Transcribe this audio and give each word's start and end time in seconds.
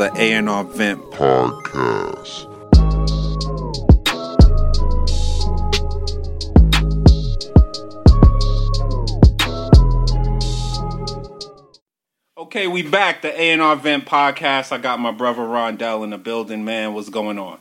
the 0.00 0.10
A&R 0.16 0.64
Vent 0.64 0.98
Podcast. 1.10 2.46
Okay, 12.38 12.66
we 12.66 12.80
back. 12.80 13.20
The 13.20 13.38
A&R 13.38 13.76
Vent 13.76 14.06
Podcast. 14.06 14.72
I 14.72 14.78
got 14.78 15.00
my 15.00 15.10
brother 15.10 15.42
Rondell 15.42 16.02
in 16.02 16.08
the 16.08 16.16
building, 16.16 16.64
man. 16.64 16.94
What's 16.94 17.10
going 17.10 17.38
on? 17.38 17.58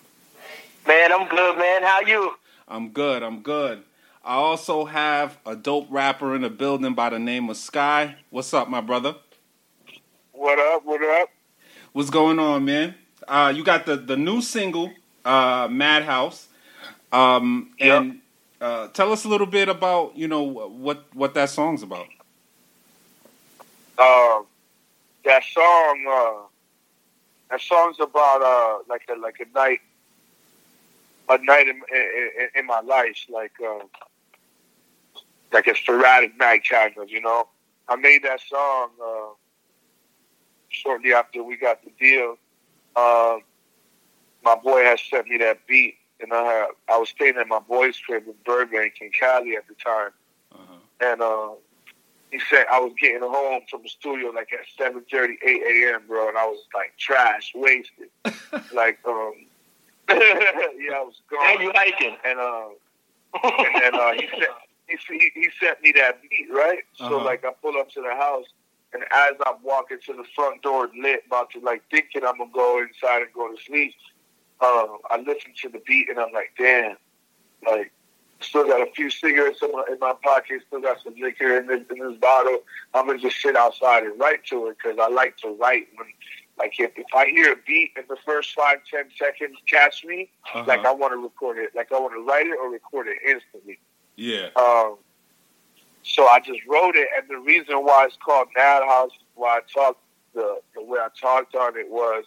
Man, 0.87 1.11
I'm 1.11 1.27
good, 1.27 1.57
man. 1.57 1.83
How 1.83 1.99
you? 1.99 2.35
I'm 2.69 2.91
good. 2.91 3.21
I'm 3.21 3.41
good. 3.41 3.83
I 4.23 4.35
also 4.35 4.85
have 4.85 5.37
a 5.45 5.57
dope 5.57 5.87
rapper 5.89 6.33
in 6.35 6.43
the 6.43 6.49
building 6.49 6.93
by 6.93 7.09
the 7.09 7.19
name 7.19 7.49
of 7.49 7.57
Sky. 7.57 8.15
What's 8.29 8.53
up, 8.53 8.69
my 8.69 8.79
brother? 8.79 9.15
What 10.31 10.57
up? 10.57 10.85
What 10.85 11.03
up? 11.03 11.29
What's 11.93 12.09
going 12.09 12.39
on, 12.39 12.65
man? 12.65 12.95
Uh, 13.27 13.51
you 13.55 13.63
got 13.63 13.85
the 13.85 13.95
the 13.97 14.15
new 14.17 14.41
single, 14.41 14.91
uh, 15.25 15.67
Madhouse, 15.69 16.47
um, 17.11 17.71
and 17.79 18.05
Yep. 18.05 18.21
uh, 18.61 18.87
tell 18.89 19.11
us 19.11 19.25
a 19.25 19.27
little 19.27 19.47
bit 19.47 19.69
about 19.69 20.15
you 20.17 20.27
know 20.27 20.43
what 20.43 21.05
what 21.13 21.33
that 21.33 21.49
song's 21.49 21.83
about. 21.83 22.07
Uh, 23.97 24.41
that 25.25 25.43
song. 25.43 26.05
Uh, 26.09 26.45
that 27.49 27.61
song's 27.61 27.99
about 27.99 28.41
uh, 28.43 28.83
like 28.87 29.01
a 29.09 29.19
like 29.19 29.39
a 29.39 29.45
night, 29.57 29.79
a 31.29 31.37
night 31.43 31.67
in, 31.67 31.81
in, 31.91 32.49
in 32.59 32.65
my 32.67 32.81
life, 32.81 33.25
like 33.29 33.53
uh, 33.65 33.79
like 35.51 35.67
a 35.67 35.75
sporadic 35.75 36.37
night 36.37 36.61
kind 36.69 36.95
of. 36.97 37.09
You 37.09 37.21
know, 37.21 37.47
I 37.87 37.95
made 37.95 38.23
that 38.23 38.41
song 38.41 38.89
uh, 39.03 39.29
shortly 40.69 41.13
after 41.13 41.43
we 41.43 41.57
got 41.57 41.83
the 41.83 41.91
deal. 41.99 42.37
Uh, 42.95 43.37
my 44.43 44.55
boy 44.55 44.83
had 44.83 44.99
sent 44.99 45.27
me 45.27 45.37
that 45.37 45.65
beat, 45.67 45.95
and 46.21 46.31
I 46.33 46.43
had, 46.43 46.65
I 46.89 46.97
was 46.97 47.09
staying 47.09 47.37
at 47.37 47.47
my 47.47 47.59
boy's 47.59 47.97
crib 47.99 48.23
in 48.27 48.33
Burbank 48.45 48.95
in 49.01 49.11
Cali 49.11 49.55
at 49.55 49.67
the 49.67 49.75
time. 49.75 50.11
Uh-huh. 50.53 50.73
and 51.11 51.21
uh, 51.21 51.49
he 52.31 52.39
said 52.49 52.65
I 52.71 52.79
was 52.79 52.93
getting 52.99 53.21
home 53.21 53.61
from 53.69 53.83
the 53.83 53.89
studio 53.89 54.29
like 54.31 54.49
at 54.53 54.65
seven 54.77 55.03
thirty, 55.11 55.37
eight 55.45 55.61
a.m., 55.63 56.01
bro, 56.07 56.27
and 56.29 56.37
I 56.37 56.45
was 56.45 56.59
like 56.75 56.93
trash, 56.97 57.51
wasted, 57.55 58.09
like 58.73 58.99
um, 59.07 59.33
yeah, 60.09 60.15
I 60.17 61.03
was 61.03 61.21
How 61.31 61.53
gone, 61.55 61.61
you 61.65 61.71
hiking? 61.75 62.17
and 62.25 62.39
uh, 62.39 62.67
and 63.43 63.81
then 63.81 63.95
uh, 63.95 64.11
he 64.13 64.27
said 64.39 64.47
he, 64.87 64.97
he 65.19 65.31
he 65.35 65.49
sent 65.59 65.81
me 65.81 65.91
that 65.97 66.21
beat, 66.21 66.47
right? 66.51 66.79
So 66.95 67.17
Uh-huh. 67.17 67.25
like 67.25 67.45
I 67.45 67.51
pull 67.61 67.77
up 67.79 67.89
to 67.91 68.01
the 68.01 68.15
house, 68.15 68.45
and 68.93 69.03
as 69.03 69.33
I'm 69.45 69.61
walking 69.63 69.99
to 70.05 70.13
the 70.13 70.23
front 70.35 70.61
door, 70.61 70.89
lit, 70.99 71.23
about 71.27 71.51
to 71.51 71.59
like 71.59 71.83
thinking 71.91 72.23
I'm 72.25 72.37
gonna 72.37 72.51
go 72.53 72.81
inside 72.81 73.21
and 73.23 73.33
go 73.33 73.53
to 73.53 73.61
sleep, 73.63 73.93
uh, 74.61 74.87
I 75.09 75.17
listen 75.17 75.53
to 75.61 75.69
the 75.69 75.81
beat, 75.85 76.09
and 76.09 76.19
I'm 76.19 76.31
like, 76.33 76.51
damn, 76.57 76.97
like 77.65 77.91
still 78.41 78.65
got 78.65 78.81
a 78.81 78.91
few 78.93 79.09
cigarettes 79.09 79.61
in 79.61 79.71
my, 79.71 79.83
in 79.91 79.99
my 79.99 80.13
pocket, 80.23 80.61
still 80.67 80.81
got 80.81 81.01
some 81.03 81.13
liquor 81.21 81.57
in 81.57 81.67
this, 81.67 81.81
in 81.91 81.99
this 81.99 82.17
bottle. 82.19 82.59
I'm 82.93 83.05
gonna 83.07 83.19
just 83.19 83.41
sit 83.41 83.55
outside 83.55 84.03
and 84.03 84.19
write 84.19 84.45
to 84.47 84.67
it 84.67 84.77
because 84.81 84.97
I 84.99 85.09
like 85.09 85.37
to 85.37 85.49
write. 85.49 85.87
When, 85.95 86.07
like 86.57 86.73
if, 86.77 86.91
if 86.97 87.05
I 87.13 87.27
hear 87.27 87.53
a 87.53 87.55
beat 87.65 87.91
in 87.95 88.03
the 88.09 88.17
first 88.25 88.53
five 88.53 88.79
ten 88.89 89.05
seconds 89.17 89.57
catch 89.65 90.03
me, 90.03 90.29
Uh-huh. 90.53 90.63
like 90.67 90.85
I 90.85 90.91
want 90.91 91.13
to 91.13 91.17
record 91.17 91.57
it, 91.57 91.73
like 91.75 91.91
I 91.91 91.99
want 91.99 92.13
to 92.15 92.23
write 92.25 92.47
it 92.47 92.57
or 92.61 92.69
record 92.69 93.07
it 93.07 93.17
instantly. 93.25 93.79
yeah. 94.17 94.47
Um, 94.57 94.97
so 96.03 96.27
I 96.27 96.39
just 96.39 96.59
wrote 96.67 96.95
it, 96.95 97.07
and 97.17 97.27
the 97.29 97.37
reason 97.37 97.75
why 97.77 98.05
it's 98.05 98.17
called 98.23 98.47
Madhouse, 98.55 99.11
why 99.35 99.57
I 99.57 99.59
talked 99.73 99.99
the 100.33 100.59
the 100.75 100.83
way 100.83 100.99
I 100.99 101.07
talked 101.19 101.55
on 101.55 101.77
it 101.77 101.89
was 101.89 102.25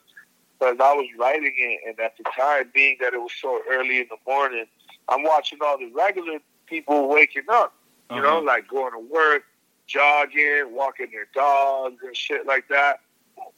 because 0.59 0.77
I 0.81 0.93
was 0.95 1.07
writing 1.19 1.55
it, 1.57 1.81
and 1.89 1.99
at 2.01 2.17
the 2.17 2.25
time, 2.37 2.71
being 2.75 2.97
that 3.01 3.15
it 3.15 3.19
was 3.21 3.33
so 3.41 3.61
early 3.71 3.99
in 3.99 4.07
the 4.11 4.17
morning, 4.27 4.67
I'm 5.09 5.23
watching 5.25 5.59
all 5.65 5.79
the 5.79 5.91
regular 5.95 6.39
people 6.67 7.09
waking 7.09 7.45
up, 7.51 7.75
you 8.11 8.21
know, 8.23 8.39
Uh-huh. 8.39 8.47
like 8.47 8.69
going 8.69 8.93
to 8.93 8.99
work, 8.99 9.43
jogging, 9.87 10.67
walking 10.71 11.09
their 11.13 11.27
dogs, 11.35 11.97
and 12.05 12.17
shit 12.17 12.47
like 12.47 12.69
that. 12.69 13.01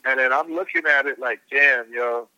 And 0.07 0.19
then 0.19 0.33
I'm 0.33 0.55
looking 0.55 0.83
at 0.87 1.07
it 1.07 1.19
like, 1.19 1.41
damn, 1.51 1.93
yo, 1.93 2.29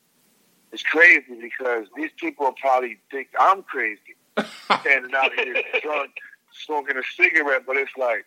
it's 0.73 0.83
crazy 0.83 1.39
because 1.41 1.87
these 1.97 2.11
people 2.17 2.53
probably 2.61 2.99
think 3.11 3.29
I'm 3.39 3.63
crazy 3.63 4.17
standing 4.81 5.15
out 5.15 5.33
here 5.35 5.63
drunk, 5.83 6.11
smoking 6.65 6.97
a 6.97 7.03
cigarette, 7.17 7.63
but 7.67 7.77
it's 7.77 7.97
like 7.97 8.25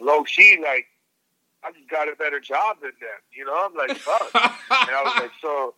low 0.00 0.22
key, 0.24 0.58
like 0.62 0.86
I 1.64 1.72
just 1.72 1.88
got 1.88 2.08
a 2.08 2.14
better 2.14 2.40
job 2.40 2.76
than 2.80 2.92
them. 3.00 3.18
You 3.32 3.44
know, 3.44 3.54
I'm 3.56 3.74
like, 3.74 3.96
fuck. 3.96 4.30
and 4.34 4.50
I 4.70 5.02
was 5.04 5.14
like, 5.16 5.32
so, 5.40 5.74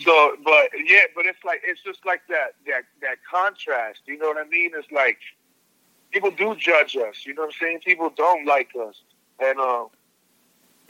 so, 0.00 0.36
but 0.44 0.70
yeah, 0.84 1.04
but 1.14 1.26
it's 1.26 1.42
like 1.44 1.62
it's 1.64 1.82
just 1.82 2.04
like 2.04 2.22
that 2.28 2.54
that 2.66 2.84
that 3.00 3.18
contrast. 3.30 4.00
You 4.06 4.18
know 4.18 4.28
what 4.28 4.38
I 4.38 4.48
mean? 4.48 4.72
It's 4.74 4.90
like 4.90 5.18
people 6.10 6.30
do 6.30 6.56
judge 6.56 6.96
us. 6.96 7.24
You 7.24 7.34
know 7.34 7.42
what 7.42 7.54
I'm 7.54 7.60
saying? 7.60 7.80
People 7.84 8.10
don't 8.16 8.46
like 8.46 8.70
us, 8.80 9.00
and 9.38 9.58
um. 9.58 9.88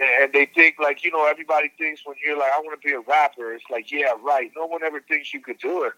And 0.00 0.08
and 0.22 0.32
they 0.32 0.47
think 0.47 0.76
like 0.81 1.04
you 1.04 1.10
know 1.10 1.26
everybody 1.26 1.70
thinks 1.76 2.00
when 2.06 2.16
you're 2.25 2.36
like 2.38 2.50
I 2.56 2.60
want 2.60 2.81
to 2.81 2.86
be 2.86 2.94
a 2.94 3.00
rapper 3.00 3.52
it's 3.52 3.64
like 3.70 3.92
yeah 3.92 4.14
right 4.22 4.50
no 4.56 4.64
one 4.64 4.82
ever 4.82 5.00
thinks 5.00 5.34
you 5.34 5.41
could 5.41 5.58
do 5.58 5.84
it 5.84 5.92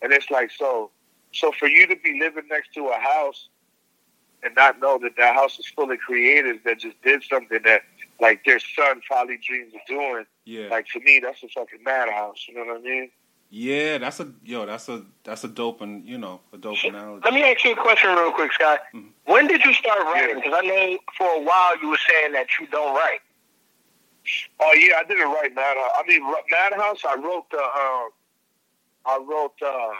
and 0.00 0.12
it's 0.12 0.30
like 0.30 0.52
so 0.52 0.92
so 1.32 1.52
for 1.52 1.68
you 1.68 1.86
to 1.86 1.96
be 1.96 2.18
living 2.20 2.44
next 2.48 2.72
to 2.74 2.88
a 2.88 2.98
house 2.98 3.48
and 4.42 4.54
not 4.54 4.80
know 4.80 4.98
that 5.02 5.16
that 5.16 5.34
house 5.34 5.58
is 5.58 5.66
full 5.66 5.90
of 5.90 5.98
creators 5.98 6.58
that 6.64 6.78
just 6.78 7.00
did 7.02 7.22
something 7.22 7.60
that 7.64 7.82
like 8.20 8.44
their 8.44 8.58
son 8.58 9.00
probably 9.06 9.38
dreams 9.38 9.72
of 9.74 9.80
doing. 9.86 10.24
yeah. 10.44 10.68
Like 10.68 10.86
to 10.88 11.00
me, 11.00 11.20
that's 11.22 11.42
a 11.42 11.48
fucking 11.48 11.82
madhouse. 11.84 12.46
You 12.48 12.54
know 12.56 12.64
what 12.72 12.80
I 12.80 12.82
mean? 12.82 13.10
yeah. 13.50 13.98
That's 13.98 14.20
a 14.20 14.32
yo. 14.44 14.64
That's 14.66 14.88
a 14.88 15.04
that's 15.24 15.42
a 15.44 15.48
dope 15.48 15.80
and 15.80 16.06
you 16.06 16.18
know 16.18 16.40
a 16.52 16.58
dope 16.58 16.78
analogy. 16.84 17.22
Let 17.24 17.34
me 17.34 17.42
ask 17.50 17.64
you 17.64 17.72
a 17.72 17.76
question 17.76 18.10
real 18.10 18.32
quick, 18.32 18.52
Sky. 18.52 18.78
Mhm. 18.94 19.08
When 19.24 19.46
did 19.46 19.64
you 19.64 19.72
start 19.74 20.00
writing? 20.00 20.36
Yeah. 20.36 20.42
Because 20.44 20.60
I 20.62 20.66
know 20.66 20.98
for 21.16 21.26
a 21.26 21.40
while 21.42 21.78
you 21.80 21.88
were 21.88 21.98
saying 22.08 22.32
that 22.32 22.46
you 22.60 22.66
don't 22.68 22.94
write. 22.94 23.20
Oh 24.60 24.72
yeah, 24.74 24.96
I 24.98 25.04
didn't 25.04 25.28
write 25.32 25.54
Madhouse. 25.54 25.90
I 25.96 26.02
mean 26.06 26.22
Madhouse. 26.50 27.04
I 27.08 27.14
wrote 27.16 27.50
the. 27.50 27.58
Uh, 27.58 28.04
I 29.06 29.18
wrote. 29.28 29.54
Uh, 29.64 29.92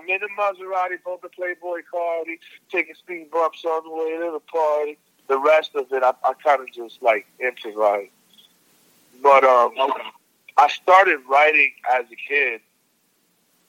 I'm 0.00 0.08
in 0.08 0.20
the 0.20 0.28
Maserati, 0.38 0.96
both 1.04 1.20
the 1.20 1.28
Playboy 1.28 1.80
car, 1.90 2.22
taking 2.70 2.94
speed 2.94 3.30
bumps 3.30 3.64
on 3.64 3.84
the 3.84 3.90
way 3.90 4.16
to 4.16 4.32
the 4.32 4.40
party. 4.40 4.98
The 5.28 5.38
rest 5.38 5.72
of 5.74 5.92
it, 5.92 6.02
I, 6.02 6.12
I 6.24 6.32
kind 6.34 6.60
of 6.60 6.72
just 6.72 7.02
like 7.02 7.26
improvised. 7.38 8.10
But 9.22 9.44
um, 9.44 9.72
I 10.56 10.68
started 10.68 11.20
writing 11.28 11.72
as 11.92 12.06
a 12.10 12.16
kid. 12.16 12.60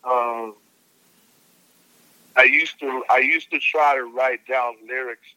Um, 0.03 0.55
I 2.35 2.43
used 2.43 2.79
to 2.79 3.03
I 3.09 3.19
used 3.19 3.51
to 3.51 3.59
try 3.59 3.95
to 3.95 4.03
write 4.03 4.47
down 4.47 4.75
lyrics. 4.87 5.27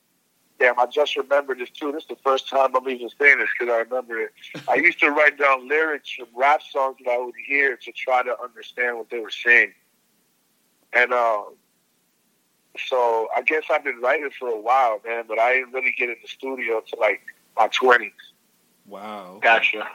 Damn, 0.60 0.78
I 0.78 0.86
just 0.86 1.16
remembered 1.16 1.58
this 1.58 1.70
too. 1.70 1.90
This 1.90 2.04
is 2.04 2.08
the 2.08 2.16
first 2.22 2.48
time 2.48 2.74
I'm 2.76 2.88
even 2.88 3.10
saying 3.18 3.38
this 3.38 3.48
because 3.58 3.72
I 3.72 3.78
remember 3.78 4.20
it. 4.20 4.32
I 4.68 4.76
used 4.76 5.00
to 5.00 5.10
write 5.10 5.36
down 5.36 5.68
lyrics 5.68 6.10
from 6.12 6.28
rap 6.34 6.62
songs 6.62 6.96
that 7.04 7.10
I 7.10 7.18
would 7.18 7.34
hear 7.44 7.76
to 7.76 7.92
try 7.92 8.22
to 8.22 8.40
understand 8.40 8.96
what 8.96 9.10
they 9.10 9.18
were 9.18 9.30
saying. 9.30 9.72
And 10.94 11.12
um, 11.12 11.54
so 12.86 13.28
I 13.36 13.42
guess 13.42 13.64
I've 13.70 13.84
been 13.84 14.00
writing 14.00 14.30
for 14.38 14.48
a 14.48 14.60
while, 14.60 15.00
man. 15.04 15.24
But 15.26 15.38
I 15.38 15.54
didn't 15.54 15.72
really 15.72 15.94
get 15.96 16.08
in 16.08 16.16
the 16.22 16.28
studio 16.28 16.82
till 16.86 17.00
like 17.00 17.22
my 17.56 17.68
twenties. 17.68 18.12
Wow. 18.86 19.38
Gotcha. 19.42 19.88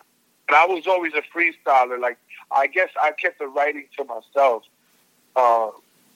But 0.47 0.55
I 0.55 0.65
was 0.65 0.87
always 0.87 1.13
a 1.13 1.21
freestyler. 1.21 1.99
Like 1.99 2.17
I 2.51 2.67
guess 2.67 2.89
I 3.01 3.11
kept 3.11 3.39
the 3.39 3.47
writing 3.47 3.85
to 3.97 4.03
myself. 4.03 4.63
Uh, 5.35 5.69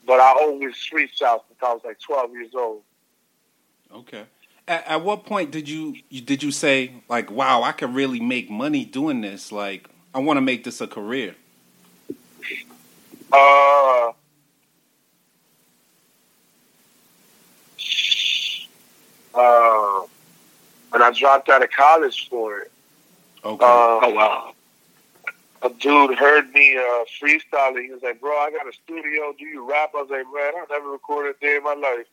but 0.05 0.19
I 0.19 0.33
always 0.41 0.75
freestyled 0.75 1.41
since 1.47 1.61
I 1.61 1.73
was 1.73 1.81
like 1.85 1.99
twelve 1.99 2.31
years 2.31 2.53
old. 2.53 2.81
Okay. 3.93 4.23
At, 4.67 4.87
at 4.87 5.03
what 5.03 5.25
point 5.25 5.51
did 5.51 5.69
you, 5.69 5.95
you 6.09 6.21
did 6.21 6.41
you 6.41 6.51
say 6.51 6.93
like, 7.09 7.29
wow, 7.29 7.63
I 7.63 7.73
could 7.73 7.93
really 7.93 8.19
make 8.19 8.49
money 8.49 8.85
doing 8.85 9.21
this? 9.21 9.51
Like, 9.51 9.89
I 10.15 10.19
want 10.19 10.37
to 10.37 10.41
make 10.41 10.63
this 10.63 10.81
a 10.81 10.87
career. 10.87 11.35
Uh, 13.31 14.11
uh, 19.33 20.01
when 20.89 21.01
I 21.01 21.11
dropped 21.11 21.49
out 21.49 21.63
of 21.63 21.71
college 21.71 22.29
for 22.29 22.59
it, 22.59 22.71
Okay. 23.43 23.63
uh, 23.65 23.99
Oh 24.03 24.13
wow. 24.13 24.53
a 25.61 25.69
dude 25.69 26.17
heard 26.17 26.51
me 26.53 26.77
uh, 26.77 27.03
freestyling. 27.21 27.83
He 27.85 27.91
was 27.91 28.03
like, 28.03 28.19
"Bro, 28.21 28.31
I 28.31 28.51
got 28.51 28.67
a 28.67 28.73
studio. 28.73 29.33
Do 29.37 29.45
you 29.45 29.69
rap?" 29.69 29.91
I 29.95 30.01
was 30.01 30.09
like, 30.09 30.25
"Man, 30.33 30.53
I 30.55 30.65
never 30.69 30.89
recorded 30.89 31.35
a 31.35 31.45
day 31.45 31.55
in 31.57 31.63
my 31.63 31.73
life." 31.75 32.07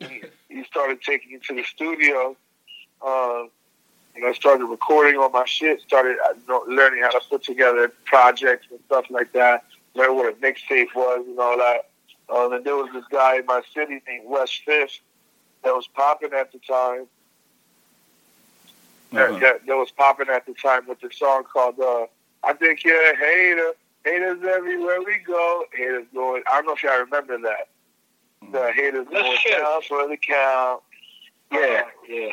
he, 0.00 0.22
he 0.54 0.64
started 0.64 1.00
taking 1.02 1.32
me 1.32 1.38
to 1.48 1.54
the 1.54 1.62
studio. 1.64 2.36
Uh, 3.04 3.44
and 4.14 4.24
I 4.24 4.32
started 4.32 4.64
recording 4.64 5.18
all 5.20 5.28
my 5.28 5.44
shit. 5.44 5.82
Started 5.82 6.16
uh, 6.24 6.58
learning 6.66 7.02
how 7.02 7.10
to 7.10 7.20
put 7.28 7.42
together 7.44 7.92
projects 8.06 8.66
and 8.70 8.80
stuff 8.86 9.04
like 9.10 9.32
that. 9.32 9.64
Learn 9.94 10.16
what 10.16 10.32
a 10.32 10.36
mixtape 10.38 10.94
was 10.94 11.24
and 11.26 11.38
all 11.38 11.56
that. 11.58 11.90
Um, 12.34 12.52
and 12.54 12.64
there 12.64 12.76
was 12.76 12.90
this 12.92 13.04
guy 13.10 13.36
in 13.38 13.46
my 13.46 13.62
city 13.74 14.00
named 14.08 14.24
West 14.26 14.62
Fifth 14.64 14.98
that 15.66 15.74
was 15.74 15.88
popping 15.88 16.32
at 16.32 16.52
the 16.52 16.58
time. 16.60 17.06
that, 19.12 19.30
Uh-huh. 19.30 19.38
that, 19.40 19.66
that 19.66 19.76
was 19.76 19.90
popping 19.90 20.28
at 20.28 20.46
the 20.46 20.54
time 20.54 20.86
with 20.86 21.00
the 21.00 21.10
song 21.12 21.42
called 21.44 21.78
uh, 21.80 22.06
"I 22.44 22.52
Think 22.54 22.84
You're 22.84 23.10
a 23.12 23.16
Hater." 23.16 23.72
Haters 24.04 24.38
everywhere 24.44 25.00
we 25.02 25.18
go. 25.18 25.64
Haters 25.74 26.06
going. 26.14 26.42
I 26.50 26.54
don't 26.56 26.66
know 26.66 26.74
if 26.74 26.82
y'all 26.84 27.00
remember 27.00 27.38
that. 27.38 27.68
The 28.52 28.70
haters 28.72 29.06
That's 29.10 29.22
going 29.24 29.36
shit. 29.38 29.58
down 29.58 29.82
for 29.82 30.06
the 30.06 30.16
count. 30.16 30.82
Yeah, 31.50 31.82
Uh, 31.84 31.90
yeah. 32.08 32.32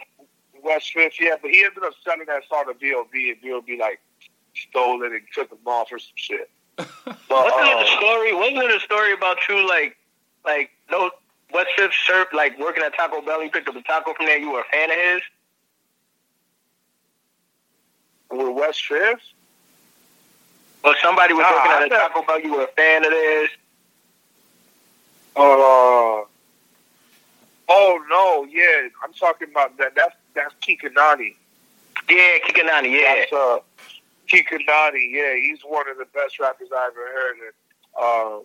West 0.64 0.92
Fifth, 0.94 1.20
yeah, 1.20 1.36
but 1.42 1.50
he 1.50 1.66
ended 1.66 1.84
up 1.84 1.94
selling 2.06 2.28
that 2.28 2.44
song 2.48 2.66
to 2.68 2.76
B.O.B. 2.76 3.32
and 3.32 3.42
B.O.B. 3.42 3.80
like 3.80 4.00
stole 4.56 5.02
it 5.02 5.12
and 5.14 5.22
took 5.34 5.50
them 5.50 5.58
off 5.66 5.92
or 5.92 5.98
some 6.00 6.12
shit. 6.16 6.50
But, 6.78 7.18
Wasn't 7.30 7.68
it 7.68 7.76
uh, 7.78 7.84
a 7.84 7.98
story? 7.98 8.36
Wasn't 8.36 8.58
it 8.58 8.72
a 8.76 8.80
story 8.80 9.14
about 9.14 9.38
you 9.50 9.68
like, 9.68 9.98
like 10.46 10.70
no 10.92 11.10
West 11.54 11.70
Fifth 11.78 11.94
Surf, 12.06 12.28
like 12.34 12.58
working 12.60 12.84
at 12.84 12.96
Taco 12.96 13.22
Bell? 13.22 13.44
You 13.44 13.50
picked 13.50 13.68
up 13.68 13.76
a 13.76 13.82
taco 13.84 14.14
from 14.14 14.26
there. 14.26 14.38
You 14.38 14.52
were 14.52 14.62
a 14.62 14.72
fan 14.72 14.90
of 14.92 14.98
his. 14.98 15.22
with 18.32 18.56
West 18.56 18.86
Fifth? 18.86 19.22
Or 20.84 20.96
somebody 21.02 21.34
was 21.34 21.44
Nah, 21.44 21.56
working 21.56 21.72
at 21.72 21.86
a 21.86 21.90
Taco 21.90 22.24
Bell. 22.26 22.40
You 22.42 22.56
were 22.56 22.64
a 22.64 22.68
fan 22.68 23.06
of 23.06 23.12
theirs. 23.12 23.50
Uh, 25.36 26.26
oh 27.70 28.04
no, 28.10 28.46
yeah, 28.52 28.88
I'm 29.04 29.14
talking 29.14 29.50
about 29.50 29.78
that. 29.78 29.96
That's 29.96 30.16
that's 30.36 30.54
Kikanani. 30.62 31.36
Yeah, 32.10 32.38
Kikanani. 32.46 32.92
Yeah. 33.00 33.16
That's 33.20 33.34
uh, 33.34 33.60
Kikanani. 34.28 35.12
Yeah, 35.12 35.36
he's 35.36 35.62
one 35.62 35.90
of 35.90 35.98
the 35.98 36.06
best 36.14 36.40
rappers 36.40 36.68
I 36.76 36.88
ever 36.92 37.08
heard. 37.08 37.36
And, 37.38 37.54
uh, 38.00 38.44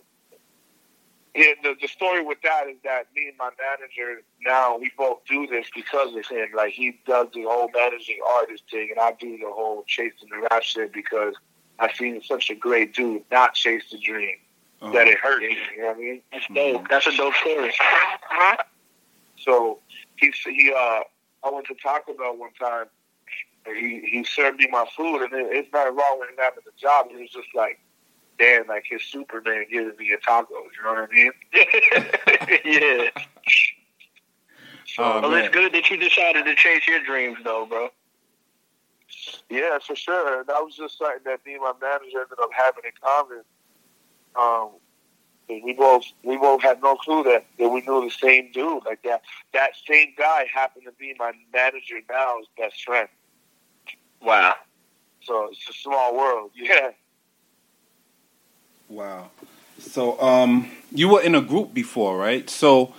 yeah, 1.34 1.52
the 1.62 1.74
the 1.80 1.88
story 1.88 2.22
with 2.24 2.38
that 2.42 2.64
is 2.68 2.76
that 2.84 3.06
me 3.14 3.28
and 3.28 3.36
my 3.38 3.50
manager 3.58 4.22
now 4.44 4.76
we 4.78 4.90
both 4.96 5.18
do 5.28 5.46
this 5.46 5.66
because 5.74 6.14
of 6.16 6.26
him. 6.26 6.48
Like 6.56 6.72
he 6.72 6.98
does 7.06 7.28
the 7.34 7.42
whole 7.44 7.70
managing 7.74 8.18
artist 8.38 8.64
thing, 8.70 8.88
and 8.90 8.98
I 9.00 9.12
do 9.18 9.36
the 9.38 9.46
whole 9.50 9.84
chasing 9.86 10.28
the 10.30 10.48
rap 10.50 10.62
shit 10.62 10.92
because 10.92 11.34
I 11.78 11.92
seen 11.92 12.20
such 12.22 12.50
a 12.50 12.54
great 12.54 12.94
dude 12.94 13.22
not 13.30 13.54
chase 13.54 13.84
the 13.90 13.98
dream 13.98 14.36
Uh-huh. 14.80 14.92
that 14.92 15.06
it 15.08 15.18
hurt 15.18 15.40
me. 15.42 15.56
You 15.76 15.82
know 15.82 15.88
what 15.88 15.96
I 15.96 16.00
mean? 16.00 16.22
That's 16.32 16.46
dope. 16.54 16.88
That's 16.88 17.06
a 17.06 17.16
dope 17.16 17.34
story. 17.34 17.72
So 19.36 19.78
he 20.16 20.32
he 20.44 20.72
uh 20.76 21.00
I 21.44 21.50
went 21.50 21.66
to 21.68 21.74
Taco 21.74 22.14
Bell 22.14 22.36
one 22.36 22.52
time. 22.58 22.86
And 23.66 23.76
he 23.76 24.00
he 24.10 24.24
served 24.24 24.58
me 24.58 24.66
my 24.70 24.86
food, 24.96 25.22
and 25.22 25.32
it, 25.32 25.46
it's 25.52 25.72
not 25.72 25.94
wrong 25.94 26.18
with 26.20 26.30
him 26.30 26.36
having 26.38 26.62
the 26.64 26.72
job. 26.80 27.06
It 27.10 27.20
was 27.20 27.30
just 27.30 27.48
like, 27.54 27.78
damn, 28.38 28.66
like 28.66 28.84
his 28.88 29.02
Superman 29.02 29.66
giving 29.70 29.96
me 29.98 30.12
a 30.12 30.18
taco. 30.18 30.54
You 30.54 30.82
know 30.84 30.94
what 30.94 31.10
I 31.10 31.14
mean? 31.14 31.32
yeah. 32.64 33.10
So 34.86 35.02
Oh, 35.04 35.20
Well, 35.22 35.30
man. 35.30 35.44
it's 35.44 35.54
good 35.54 35.72
that 35.72 35.90
you 35.90 35.96
decided 35.96 36.44
to 36.46 36.54
chase 36.54 36.86
your 36.88 37.00
dreams, 37.04 37.38
though, 37.44 37.66
bro. 37.66 37.90
yeah, 39.50 39.78
for 39.78 39.94
sure. 39.96 40.44
That 40.44 40.62
was 40.64 40.76
just 40.76 40.98
something 40.98 41.22
that 41.24 41.44
me 41.46 41.54
and 41.54 41.62
my 41.62 41.72
manager 41.80 42.20
ended 42.22 42.38
up 42.40 42.50
having 42.56 42.84
in 42.84 42.92
common. 43.02 43.42
Um, 44.36 44.70
we 45.48 45.72
both 45.72 46.04
we 46.22 46.36
both 46.36 46.62
had 46.62 46.82
no 46.82 46.94
clue 46.96 47.22
that, 47.24 47.46
that 47.58 47.68
we 47.70 47.80
knew 47.80 48.02
the 48.04 48.10
same 48.10 48.50
dude. 48.52 48.84
Like 48.84 49.02
that 49.02 49.22
that 49.54 49.70
same 49.88 50.12
guy 50.16 50.46
happened 50.52 50.84
to 50.84 50.92
be 50.92 51.14
my 51.18 51.32
manager 51.52 51.96
now's 52.10 52.44
best 52.58 52.84
friend. 52.84 53.08
Wow. 54.20 54.54
So 55.22 55.48
it's 55.50 55.68
a 55.68 55.72
small 55.72 56.16
world. 56.16 56.50
Yeah. 56.56 56.90
Wow. 58.88 59.30
So, 59.78 60.20
um, 60.20 60.70
you 60.90 61.08
were 61.08 61.22
in 61.22 61.34
a 61.34 61.40
group 61.40 61.72
before, 61.72 62.16
right? 62.16 62.48
So, 62.48 62.94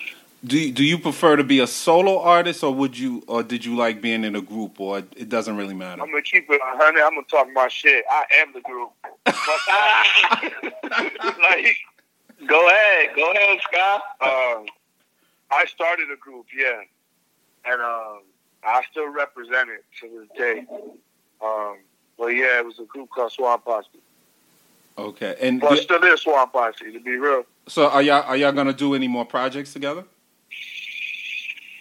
do 0.46 0.72
do 0.72 0.84
you 0.84 0.98
prefer 0.98 1.36
to 1.36 1.44
be 1.44 1.60
a 1.60 1.68
solo 1.68 2.22
artist, 2.22 2.64
or 2.64 2.74
would 2.74 2.98
you, 2.98 3.24
or 3.28 3.44
did 3.44 3.66
you 3.66 3.76
like 3.76 4.02
being 4.02 4.24
in 4.24 4.36
a 4.36 4.42
group, 4.42 4.80
or 4.80 5.00
it 5.00 5.28
doesn't 5.28 5.58
really 5.58 5.74
matter? 5.74 6.02
I'm 6.02 6.10
gonna 6.10 6.22
keep 6.22 6.50
it 6.50 6.62
hundred. 6.64 7.02
I'm 7.02 7.16
gonna 7.16 7.28
talk 7.28 7.48
my 7.54 7.68
shit. 7.68 8.06
I 8.10 8.24
am 8.42 8.54
the 8.54 8.62
group. 8.62 8.92
like, 11.42 11.76
Go 12.48 12.70
ahead. 12.70 13.10
Go 13.16 13.32
ahead, 13.32 13.60
Scott. 13.62 14.02
um, 14.22 14.66
I 15.52 15.66
started 15.66 16.10
a 16.12 16.16
group, 16.16 16.46
yeah, 16.56 16.82
and 17.66 17.82
um, 17.82 18.22
I 18.64 18.82
still 18.90 19.12
represent 19.12 19.70
it 19.70 19.84
to 20.00 20.20
this 20.20 20.38
day. 20.38 20.66
Um, 21.44 21.78
but 22.18 22.28
yeah, 22.28 22.60
it 22.60 22.66
was 22.66 22.80
a 22.80 22.86
group 22.86 23.10
called 23.10 23.32
Swamp. 23.32 23.64
Okay, 25.00 25.36
and 25.42 25.62
Well, 25.62 25.74
it 25.74 25.84
still 25.84 26.04
is 26.04 26.22
Swamp 26.22 26.52
Posse, 26.52 26.92
to 26.92 27.00
be 27.00 27.16
real. 27.16 27.46
so 27.68 27.88
are 27.88 28.02
y'all 28.02 28.24
are 28.24 28.36
y'all 28.36 28.52
gonna 28.52 28.74
do 28.74 28.94
any 28.96 29.08
more 29.08 29.26
projects 29.26 29.72
together? 29.74 30.04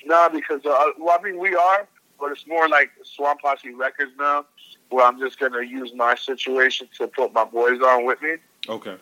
Nah, 0.04 0.28
because 0.28 0.64
uh, 0.64 0.92
well, 0.98 1.18
I 1.18 1.22
mean 1.22 1.38
we 1.38 1.54
are, 1.54 1.88
but 2.20 2.30
it's 2.32 2.46
more 2.46 2.68
like 2.68 2.90
Swamp 3.02 3.40
Posse 3.40 3.74
Records 3.74 4.12
now, 4.18 4.46
where 4.90 5.04
I'm 5.04 5.18
just 5.18 5.38
gonna 5.38 5.62
use 5.62 5.92
my 5.94 6.14
situation 6.14 6.88
to 6.98 7.08
put 7.08 7.32
my 7.32 7.44
boys 7.44 7.80
on 7.82 8.06
with 8.06 8.22
me. 8.22 8.36
Okay. 8.68 8.96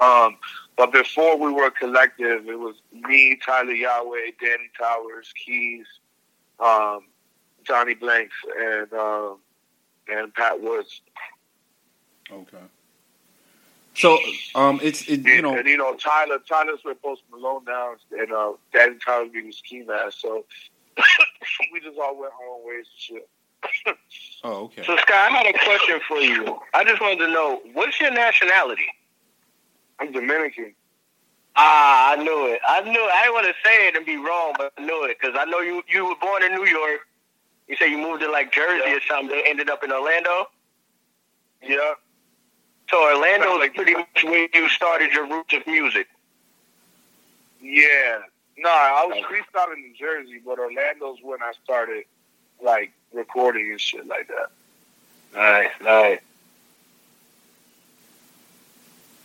Um, 0.00 0.36
but 0.76 0.92
before 0.92 1.36
we 1.36 1.50
were 1.50 1.66
a 1.66 1.70
collective, 1.72 2.46
it 2.48 2.58
was 2.58 2.76
me, 2.92 3.36
Tyler 3.44 3.72
Yahweh, 3.72 4.30
Danny 4.40 4.70
Towers, 4.78 5.32
Keys, 5.44 5.86
um, 6.60 7.06
Johnny 7.64 7.94
Blanks, 7.94 8.36
and 8.60 8.92
um, 8.92 9.38
and 10.08 10.32
Pat 10.34 10.60
Woods. 10.62 11.00
Okay. 12.30 12.58
So, 13.98 14.16
um, 14.54 14.78
it's 14.80 15.08
it, 15.08 15.26
you 15.26 15.42
know, 15.42 15.56
and 15.56 15.66
you 15.66 15.76
know 15.76 15.94
Tyler, 15.96 16.38
Tyler's 16.48 16.78
with 16.84 17.02
Post 17.02 17.22
Malone 17.32 17.64
now, 17.66 17.94
and 18.12 18.32
uh, 18.32 18.52
Danny 18.72 18.96
Towers 19.04 19.30
being 19.32 19.50
ski 19.50 19.82
mask. 19.82 20.18
So 20.20 20.44
we 21.72 21.80
just 21.80 21.98
all 21.98 22.16
went 22.18 22.32
our 22.32 22.48
own 22.54 22.66
ways 22.66 22.86
and 22.86 23.18
shit. 23.18 23.96
oh, 24.44 24.64
okay. 24.66 24.84
So, 24.84 24.96
Scott, 24.98 25.10
I 25.16 25.28
had 25.30 25.46
a 25.46 25.58
question 25.58 25.98
for 26.06 26.18
you. 26.18 26.58
I 26.74 26.84
just 26.84 27.00
wanted 27.00 27.18
to 27.26 27.32
know, 27.32 27.60
what's 27.72 27.98
your 27.98 28.12
nationality? 28.12 28.86
I'm 29.98 30.12
Dominican. 30.12 30.74
Ah, 31.56 32.12
I 32.12 32.16
knew 32.22 32.46
it. 32.46 32.60
I 32.68 32.82
knew 32.82 32.92
it. 32.92 33.10
I 33.12 33.22
didn't 33.22 33.34
want 33.34 33.46
to 33.46 33.54
say 33.64 33.88
it 33.88 33.96
and 33.96 34.06
be 34.06 34.16
wrong, 34.16 34.54
but 34.56 34.72
I 34.78 34.84
knew 34.84 35.04
it 35.06 35.16
because 35.20 35.36
I 35.36 35.44
know 35.46 35.58
you. 35.58 35.82
You 35.88 36.06
were 36.06 36.14
born 36.20 36.44
in 36.44 36.52
New 36.52 36.66
York. 36.66 37.00
You 37.66 37.74
say 37.74 37.90
you 37.90 37.98
moved 37.98 38.22
to 38.22 38.30
like 38.30 38.52
Jersey 38.52 38.84
Yeah. 38.86 38.96
or 38.96 39.00
something. 39.08 39.42
Ended 39.44 39.68
up 39.68 39.82
in 39.82 39.90
Orlando. 39.90 40.46
Yeah, 41.60 41.94
So 42.90 43.02
Orlando 43.02 43.54
is 43.54 43.58
Like- 43.60 43.74
pretty 43.74 43.94
much 43.94 44.24
where 44.24 44.48
you 44.52 44.68
started 44.70 45.12
your 45.12 45.26
roots 45.26 45.52
of 45.54 45.66
music. 45.66 46.08
yeah. 47.60 48.22
No, 48.56 48.70
I 48.70 49.04
was 49.06 49.24
creased 49.24 49.48
out 49.56 49.70
in 49.72 49.80
New 49.80 49.94
Jersey, 49.94 50.40
but 50.44 50.58
Orlando's 50.58 51.18
when 51.22 51.40
I 51.42 51.52
started 51.62 52.04
like 52.60 52.90
recording 53.12 53.70
and 53.70 53.80
shit 53.80 54.04
like 54.06 54.26
that. 54.28 54.50
Nice, 55.32 55.70
nice. 55.80 56.20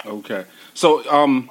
Okay. 0.05 0.45
So, 0.75 1.09
um, 1.11 1.49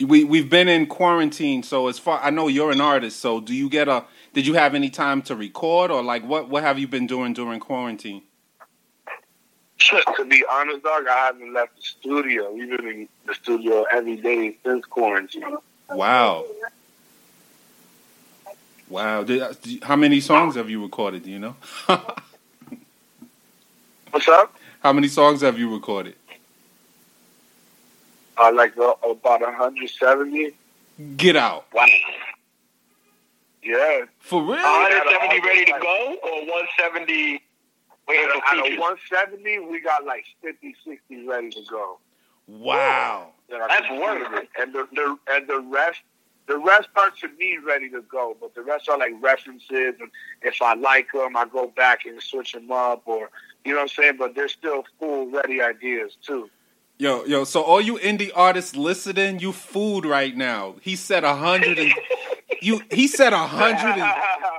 we 0.00 0.22
we've 0.24 0.48
been 0.50 0.68
in 0.68 0.86
quarantine. 0.86 1.62
So 1.64 1.88
as 1.88 1.98
far 1.98 2.20
I 2.22 2.30
know, 2.30 2.46
you're 2.48 2.70
an 2.70 2.80
artist. 2.80 3.18
So 3.20 3.40
do 3.40 3.52
you 3.54 3.68
get 3.68 3.88
a? 3.88 4.04
Did 4.32 4.46
you 4.46 4.54
have 4.54 4.74
any 4.74 4.90
time 4.90 5.22
to 5.22 5.34
record, 5.34 5.90
or 5.90 6.02
like 6.02 6.22
what 6.24 6.48
what 6.48 6.62
have 6.62 6.78
you 6.78 6.86
been 6.86 7.06
doing 7.06 7.32
during 7.32 7.58
quarantine? 7.60 8.22
To 9.88 10.24
be 10.26 10.44
honest, 10.50 10.82
dog, 10.82 11.06
I 11.08 11.26
haven't 11.26 11.52
left 11.52 11.76
the 11.76 11.82
studio. 11.82 12.52
We've 12.52 12.68
been 12.68 12.86
in 12.86 13.08
the 13.26 13.34
studio 13.34 13.84
every 13.92 14.16
day 14.16 14.56
since 14.64 14.84
quarantine. 14.86 15.56
Wow. 15.90 16.44
Wow. 18.88 19.24
Did, 19.24 19.42
uh, 19.42 19.52
how 19.82 19.96
many 19.96 20.20
songs 20.20 20.54
have 20.56 20.70
you 20.70 20.82
recorded? 20.82 21.24
Do 21.24 21.30
you 21.30 21.38
know? 21.38 21.56
What's 24.10 24.28
up? 24.28 24.54
how 24.84 24.92
many 24.92 25.08
songs 25.08 25.40
have 25.40 25.58
you 25.58 25.72
recorded? 25.72 26.14
Uh, 28.36 28.52
like 28.52 28.76
uh, 28.76 28.92
about 29.02 29.40
170. 29.40 30.52
Get 31.16 31.36
out. 31.36 31.66
Wow. 31.72 31.86
Yeah. 33.62 34.04
For 34.20 34.42
real? 34.42 34.52
170 34.56 35.40
ready 35.40 35.64
to 35.64 35.78
go 35.80 36.16
or 36.22 36.40
170 36.40 37.40
waiting 38.08 38.28
for 38.28 38.56
Out 38.56 38.58
of 38.72 38.78
170, 38.78 39.58
we 39.70 39.80
got 39.80 40.04
like 40.04 40.24
50, 40.42 40.74
60 40.86 41.26
ready 41.26 41.50
to 41.50 41.62
go. 41.70 41.98
Wow. 42.46 43.28
that 43.50 43.60
That's 43.68 43.86
completed. 43.86 44.00
worth 44.30 44.42
it. 44.42 44.48
And 44.60 44.72
the, 44.74 44.88
the 44.92 45.18
and 45.30 45.48
the 45.48 45.60
rest, 45.60 46.00
the 46.46 46.58
rest 46.58 46.88
are 46.96 47.10
to 47.10 47.28
me 47.38 47.58
ready 47.64 47.88
to 47.90 48.02
go. 48.02 48.36
But 48.40 48.54
the 48.54 48.62
rest 48.62 48.88
are 48.88 48.98
like 48.98 49.12
references, 49.20 49.94
and 50.00 50.10
if 50.42 50.60
I 50.60 50.74
like 50.74 51.08
them, 51.12 51.36
I 51.36 51.46
go 51.46 51.68
back 51.68 52.04
and 52.04 52.20
switch 52.22 52.52
them 52.52 52.70
up, 52.70 53.02
or 53.06 53.30
you 53.64 53.72
know 53.72 53.78
what 53.78 53.82
I'm 53.82 53.88
saying. 53.88 54.16
But 54.18 54.34
they're 54.34 54.48
still 54.48 54.84
full 54.98 55.30
ready 55.30 55.62
ideas 55.62 56.16
too. 56.22 56.50
Yo, 56.98 57.24
yo, 57.24 57.42
so 57.44 57.62
all 57.62 57.80
you 57.80 57.98
indie 57.98 58.30
artists 58.36 58.76
listening, 58.76 59.40
you 59.40 59.50
fooled 59.52 60.04
right 60.04 60.36
now. 60.36 60.76
He 60.82 60.94
said 60.96 61.24
a 61.24 61.34
hundred 61.34 61.78
and 61.78 61.92
you 62.60 62.82
he 62.90 63.08
said 63.08 63.32
a 63.32 63.46
hundred 63.46 63.98
and 64.00 64.12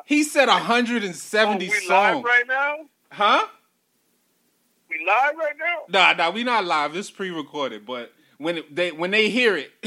he 0.05 0.23
said 0.23 0.49
a 0.49 0.53
hundred 0.57 1.03
and 1.03 1.13
Oh, 1.13 1.17
seventy 1.17 1.67
we 1.67 1.73
live 1.75 1.83
songs. 1.83 2.25
right 2.25 2.43
now. 2.47 2.77
Huh? 3.15 3.45
We 4.89 4.97
live 5.05 5.35
right 5.37 5.55
now. 5.57 5.83
Nah, 5.87 6.13
nah, 6.13 6.31
we 6.31 6.43
not 6.43 6.65
live. 6.65 6.95
It's 6.95 7.09
pre 7.09 7.29
recorded, 7.29 7.85
but 7.85 8.11
when 8.37 8.57
it, 8.57 8.75
they 8.75 8.91
when 8.91 9.11
they 9.11 9.29
hear 9.29 9.55
it 9.55 9.71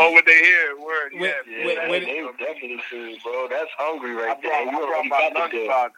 Oh, 0.00 0.12
when 0.12 0.22
they 0.24 0.34
hear 0.38 0.70
it, 0.70 0.80
word, 0.80 1.12
When- 1.14 1.22
yeah. 1.22 1.32
Yeah, 1.58 1.66
when- 1.66 1.74
that- 1.76 1.88
when- 1.90 2.04
they 2.04 2.22
was 2.22 2.34
definitely 2.38 2.80
food, 2.88 3.18
bro. 3.24 3.48
That's 3.50 3.70
hungry 3.76 4.12
I 4.12 4.14
right 4.14 4.26
brought, 4.26 4.42
there. 4.42 4.52
I 4.54 4.60
You 4.62 4.70
brought 4.70 4.82
already 4.88 5.08
my 5.08 5.30
got 5.34 5.50
the 5.50 5.56
lunchbox. 5.58 5.90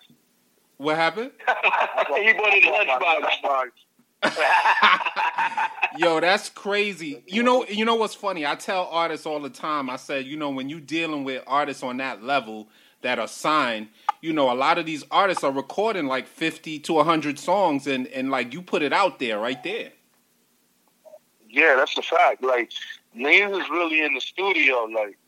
What 0.79 0.97
happened? 0.97 1.31
He 1.47 2.33
brought 2.33 2.55
his 2.55 2.65
I 2.65 2.85
brought 2.99 3.01
my 3.23 3.29
lunchbox. 3.29 3.71
lunchbox. 4.23 5.99
Yo, 5.99 6.21
that's 6.21 6.49
crazy. 6.49 7.23
You 7.27 7.43
know, 7.43 7.67
you 7.67 7.85
know 7.85 7.97
what's 7.97 8.15
funny? 8.15 8.47
I 8.47 8.55
tell 8.55 8.87
artists 8.91 9.27
all 9.27 9.41
the 9.41 9.51
time. 9.51 9.91
I 9.91 9.97
said, 9.97 10.25
you 10.27 10.37
know, 10.39 10.49
when 10.51 10.69
you 10.71 10.81
dealing 10.81 11.25
with 11.25 11.43
artists 11.47 11.83
on 11.83 11.99
that 11.99 12.23
level 12.23 12.69
that 13.03 13.19
are 13.19 13.29
signed, 13.29 13.89
you 14.21 14.33
know, 14.33 14.53
a 14.53 14.55
lot 14.55 14.79
of 14.79 14.87
these 14.87 15.05
artists 15.11 15.43
are 15.45 15.53
recording 15.53 16.07
like 16.07 16.27
fifty 16.27 16.79
to 16.81 17.03
hundred 17.03 17.39
songs, 17.39 17.87
and 17.87 18.07
and 18.09 18.31
like 18.31 18.53
you 18.53 18.63
put 18.63 18.83
it 18.83 18.93
out 18.93 19.19
there 19.19 19.39
right 19.39 19.63
there. 19.63 19.93
Yeah, 21.49 21.75
that's 21.77 21.95
the 21.95 22.03
fact. 22.03 22.43
Like, 22.43 22.71
Nines 23.13 23.57
is 23.57 23.69
really 23.71 24.03
in 24.03 24.15
the 24.15 24.21
studio, 24.21 24.85
like, 24.85 25.19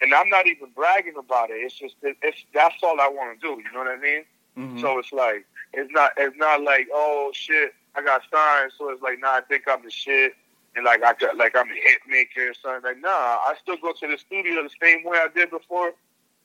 and 0.00 0.14
I'm 0.14 0.28
not 0.30 0.46
even 0.46 0.70
bragging 0.74 1.16
about 1.18 1.50
it. 1.50 1.54
It's 1.54 1.74
just 1.74 1.96
it's 2.02 2.44
that's 2.54 2.76
all 2.82 3.00
I 3.00 3.08
want 3.08 3.40
to 3.40 3.46
do. 3.46 3.62
You 3.62 3.72
know 3.72 3.80
what 3.80 3.88
I 3.88 3.96
mean? 3.96 4.24
Mhm. 4.56 4.80
So 4.80 4.98
it's 4.98 5.12
like 5.12 5.46
it's 5.72 5.90
not 5.92 6.12
it's 6.16 6.36
not 6.36 6.62
like 6.62 6.88
oh 6.92 7.30
shit 7.34 7.74
I 7.94 8.02
got 8.02 8.22
signed. 8.32 8.72
So 8.78 8.90
it's 8.90 9.02
like 9.02 9.18
nah 9.20 9.36
I 9.36 9.40
think 9.48 9.64
I'm 9.68 9.82
the 9.82 9.90
shit 9.90 10.34
and 10.74 10.84
like 10.84 11.02
I 11.02 11.14
got 11.14 11.36
like 11.36 11.56
I'm 11.56 11.70
a 11.70 11.74
hit 11.74 11.98
maker 12.08 12.50
or 12.50 12.54
something. 12.54 12.82
Like 12.82 13.00
nah, 13.00 13.08
I 13.10 13.54
still 13.60 13.76
go 13.76 13.92
to 13.92 14.06
the 14.06 14.18
studio 14.18 14.62
the 14.62 14.70
same 14.80 15.04
way 15.04 15.18
I 15.18 15.28
did 15.34 15.50
before 15.50 15.92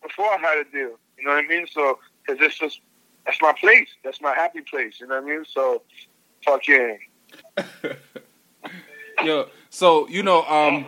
before 0.02 0.26
I 0.26 0.38
had 0.38 0.58
a 0.58 0.64
deal. 0.66 0.98
You 1.18 1.26
know 1.26 1.32
what 1.32 1.46
I 1.46 1.48
mean? 1.48 1.68
So 1.72 2.00
because 2.26 2.42
it's 2.44 2.58
just 2.58 2.82
that's 3.26 3.42
my 3.42 3.54
place. 3.54 3.90
That's 4.04 4.22
my 4.22 4.34
happy 4.34 4.62
place. 4.62 5.00
You 5.00 5.08
know 5.08 5.22
what 5.22 5.32
I 5.32 5.36
mean? 5.36 5.46
So 5.46 5.82
fucking 6.44 7.00
Yo, 9.24 9.50
so 9.70 10.08
you 10.08 10.24
know, 10.24 10.44
um, 10.44 10.86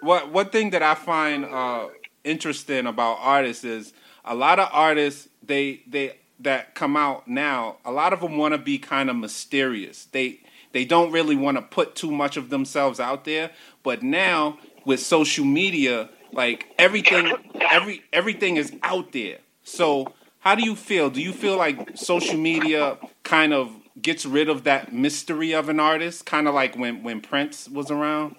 what 0.00 0.32
one 0.32 0.48
thing 0.48 0.70
that 0.70 0.82
I 0.82 0.94
find 0.94 1.44
uh, 1.44 1.88
interesting 2.24 2.86
about 2.86 3.18
artists 3.20 3.64
is 3.64 3.92
a 4.24 4.34
lot 4.34 4.58
of 4.58 4.68
artists 4.72 5.28
they 5.42 5.82
they 5.86 6.16
that 6.40 6.74
come 6.74 6.96
out 6.96 7.28
now. 7.28 7.76
A 7.84 7.92
lot 7.92 8.12
of 8.12 8.20
them 8.20 8.36
want 8.36 8.52
to 8.52 8.58
be 8.58 8.78
kind 8.78 9.10
of 9.10 9.16
mysterious. 9.16 10.06
They 10.06 10.40
they 10.72 10.84
don't 10.84 11.12
really 11.12 11.36
want 11.36 11.56
to 11.56 11.62
put 11.62 11.94
too 11.94 12.10
much 12.10 12.36
of 12.36 12.50
themselves 12.50 12.98
out 12.98 13.24
there. 13.24 13.50
But 13.82 14.02
now 14.02 14.58
with 14.84 15.00
social 15.00 15.44
media, 15.44 16.08
like 16.32 16.66
everything, 16.78 17.32
every 17.70 18.02
everything 18.12 18.56
is 18.56 18.72
out 18.82 19.12
there. 19.12 19.38
So 19.62 20.12
how 20.40 20.54
do 20.54 20.62
you 20.62 20.76
feel? 20.76 21.10
Do 21.10 21.20
you 21.20 21.32
feel 21.32 21.56
like 21.56 21.96
social 21.96 22.38
media 22.38 22.98
kind 23.22 23.52
of 23.52 23.70
gets 24.00 24.24
rid 24.24 24.48
of 24.48 24.64
that 24.64 24.92
mystery 24.92 25.52
of 25.52 25.68
an 25.68 25.80
artist, 25.80 26.26
kind 26.26 26.46
of 26.46 26.54
like 26.54 26.76
when 26.76 27.02
when 27.02 27.20
Prince 27.20 27.68
was 27.68 27.90
around? 27.90 28.36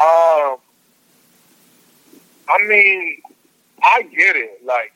Um, 0.00 0.56
I 2.48 2.58
mean, 2.66 3.22
I 3.82 4.02
get 4.02 4.36
it. 4.36 4.60
Like 4.64 4.92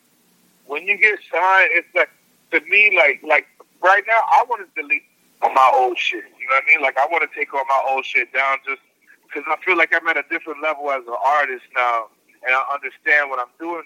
when 0.67 0.87
you 0.87 0.97
get 0.99 1.19
signed, 1.31 1.71
it's 1.73 1.89
like 1.95 2.11
to 2.51 2.61
me, 2.69 2.97
like 2.97 3.23
like 3.23 3.47
right 3.83 4.03
now, 4.07 4.21
I 4.33 4.45
want 4.49 4.63
to 4.63 4.83
delete 4.83 5.05
all 5.41 5.53
my 5.53 5.71
old 5.75 5.99
shit. 5.99 6.25
You 6.39 6.47
know 6.49 6.55
what 6.55 6.65
I 6.65 6.67
mean? 6.67 6.83
Like 6.83 6.99
I 6.99 7.07
want 7.07 7.31
to 7.31 7.39
take 7.39 7.53
all 7.55 7.65
my 7.65 7.83
old 7.89 8.05
shit 8.05 8.33
down, 8.33 8.59
just 8.67 8.83
because 9.33 9.49
I 9.51 9.63
feel 9.65 9.77
like 9.77 9.93
I'm 9.95 10.07
at 10.09 10.17
a 10.17 10.25
different 10.31 10.63
level 10.63 10.91
as 10.91 11.03
an 11.07 11.17
artist 11.25 11.65
now, 11.75 12.07
and 12.47 12.55
I 12.55 12.63
understand 12.73 13.31
what 13.31 13.39
I'm 13.39 13.53
doing 13.59 13.85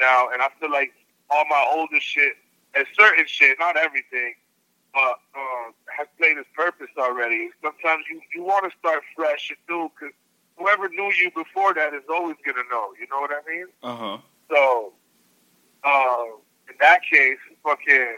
now, 0.00 0.28
and 0.32 0.42
I 0.42 0.48
feel 0.60 0.70
like 0.70 0.92
all 1.30 1.44
my 1.48 1.64
older 1.72 2.00
shit 2.00 2.34
and 2.74 2.86
certain 2.98 3.26
shit, 3.26 3.58
not 3.58 3.76
everything, 3.76 4.34
but 4.92 5.20
um, 5.36 5.74
has 5.96 6.06
played 6.18 6.38
its 6.38 6.48
purpose 6.54 6.88
already. 6.98 7.50
Sometimes 7.62 8.04
you 8.10 8.20
you 8.34 8.42
want 8.42 8.70
to 8.70 8.78
start 8.78 9.02
fresh 9.14 9.50
and 9.50 9.58
new 9.68 9.90
because 9.94 10.14
whoever 10.56 10.88
knew 10.88 11.12
you 11.12 11.30
before 11.34 11.74
that 11.74 11.94
is 11.94 12.02
always 12.10 12.36
gonna 12.44 12.66
know. 12.70 12.92
You 12.98 13.06
know 13.10 13.20
what 13.20 13.30
I 13.30 13.50
mean? 13.50 13.66
Uh 13.82 13.96
huh. 13.96 14.18
So, 14.50 14.92
um, 15.84 16.40
in 16.68 16.74
that 16.80 17.00
case, 17.02 17.38
fucking, 17.62 18.16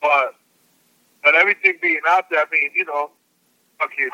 but 0.00 0.36
but 1.22 1.34
everything 1.34 1.78
being 1.82 2.00
out 2.08 2.30
there, 2.30 2.40
I 2.40 2.46
mean, 2.50 2.70
you 2.74 2.84
know, 2.84 3.10
fucking, 3.78 4.10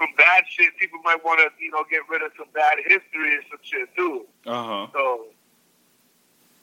some 0.00 0.08
bad 0.16 0.44
shit. 0.48 0.76
People 0.78 1.00
might 1.04 1.22
want 1.22 1.40
to, 1.40 1.52
you 1.62 1.70
know, 1.70 1.84
get 1.90 2.00
rid 2.08 2.22
of 2.22 2.32
some 2.36 2.48
bad 2.54 2.78
history 2.88 3.36
and 3.36 3.44
some 3.50 3.60
shit 3.62 3.94
too. 3.94 4.24
Uh 4.46 4.64
huh. 4.64 4.86
So, 4.92 5.26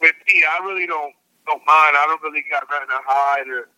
with 0.01 0.15
me, 0.27 0.43
I 0.43 0.65
really 0.65 0.87
don't 0.87 1.13
don't 1.45 1.61
mind. 1.65 1.95
I 1.95 2.05
don't 2.07 2.21
really 2.23 2.43
got 2.49 2.63
nothing 2.69 2.89
to 2.89 3.01
hide 3.05 3.47
or 3.47 3.69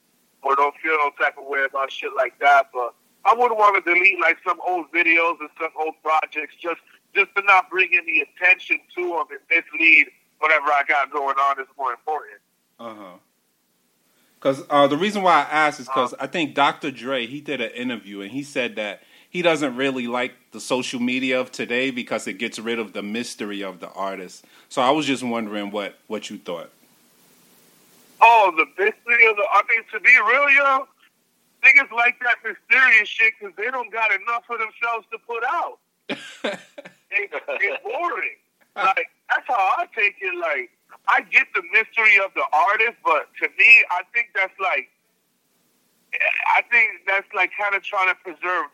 or 0.41 0.55
don't 0.55 0.75
feel 0.81 0.93
no 0.93 1.11
type 1.19 1.37
of 1.37 1.45
way 1.45 1.65
about 1.67 1.91
shit 1.91 2.11
like 2.15 2.39
that. 2.39 2.71
But 2.73 2.95
I 3.25 3.35
wouldn't 3.35 3.59
want 3.59 3.83
to 3.83 3.93
delete 3.93 4.19
like 4.21 4.37
some 4.47 4.59
old 4.65 4.91
videos 4.91 5.35
and 5.41 5.49
some 5.59 5.71
old 5.77 5.95
projects 6.01 6.55
just 6.61 6.81
just 7.13 7.35
to 7.35 7.43
not 7.43 7.69
bring 7.69 7.89
any 7.93 8.23
attention 8.23 8.79
to 8.95 9.01
them 9.01 9.25
and 9.31 9.39
mislead 9.49 10.07
whatever 10.39 10.67
I 10.67 10.83
got 10.87 11.11
going 11.11 11.35
on 11.35 11.59
is 11.59 11.67
more 11.77 11.91
important. 11.91 12.39
Uh 12.79 12.95
huh. 12.95 13.17
Because 14.39 14.63
uh, 14.69 14.87
the 14.87 14.95
reason 14.95 15.21
why 15.21 15.33
I 15.33 15.41
asked 15.51 15.81
is 15.81 15.87
because 15.87 16.13
I 16.17 16.27
think 16.27 16.55
Dr. 16.55 16.91
Dre 16.91 17.25
he 17.25 17.41
did 17.41 17.59
an 17.59 17.71
interview 17.71 18.21
and 18.21 18.31
he 18.31 18.41
said 18.41 18.77
that 18.77 19.01
he 19.29 19.41
doesn't 19.41 19.75
really 19.75 20.07
like 20.07 20.33
the 20.51 20.59
social 20.59 20.99
media 20.99 21.39
of 21.39 21.51
today 21.51 21.91
because 21.91 22.27
it 22.27 22.33
gets 22.33 22.57
rid 22.59 22.79
of 22.79 22.93
the 22.93 23.03
mystery 23.03 23.61
of 23.61 23.79
the 23.79 23.89
artist. 23.89 24.43
So 24.69 24.81
I 24.81 24.89
was 24.89 25.05
just 25.05 25.23
wondering 25.23 25.71
what 25.71 25.95
what 26.07 26.29
you 26.29 26.37
thought. 26.37 26.71
Oh, 28.21 28.51
the 28.57 28.65
mystery 28.65 29.29
of 29.29 29.35
the. 29.37 29.45
I 29.51 29.61
mean, 29.69 29.83
to 29.93 29.99
be 29.99 30.11
real, 30.27 30.49
yo, 30.49 30.87
niggas 31.63 31.91
like 31.95 32.19
that 32.21 32.37
mysterious 32.43 33.07
shit 33.07 33.33
because 33.39 33.55
they 33.55 33.69
don't 33.71 33.91
got 33.91 34.11
enough 34.11 34.45
for 34.45 34.57
themselves 34.57 35.05
to 35.11 35.17
put 35.19 35.43
out. 35.45 36.59
It, 37.11 37.31
it's 37.33 37.83
boring. 37.83 38.37
Like 38.75 39.09
that's 39.31 39.47
how 39.47 39.55
I 39.55 39.87
take 39.95 40.17
it. 40.21 40.37
Like 40.37 40.69
I 41.07 41.21
get 41.21 41.47
the 41.55 41.63
mystery 41.73 42.21
of 42.23 42.29
the 42.35 42.45
artist, 42.53 42.97
but 43.03 43.29
to 43.41 43.49
me, 43.57 43.83
I 43.89 44.01
think 44.13 44.29
that's 44.35 44.53
like, 44.59 44.89
I 46.55 46.61
think 46.69 47.01
that's 47.07 47.25
like 47.33 47.49
kind 47.59 47.73
of 47.73 47.81
trying 47.81 48.09
to 48.09 48.15
preserve 48.21 48.69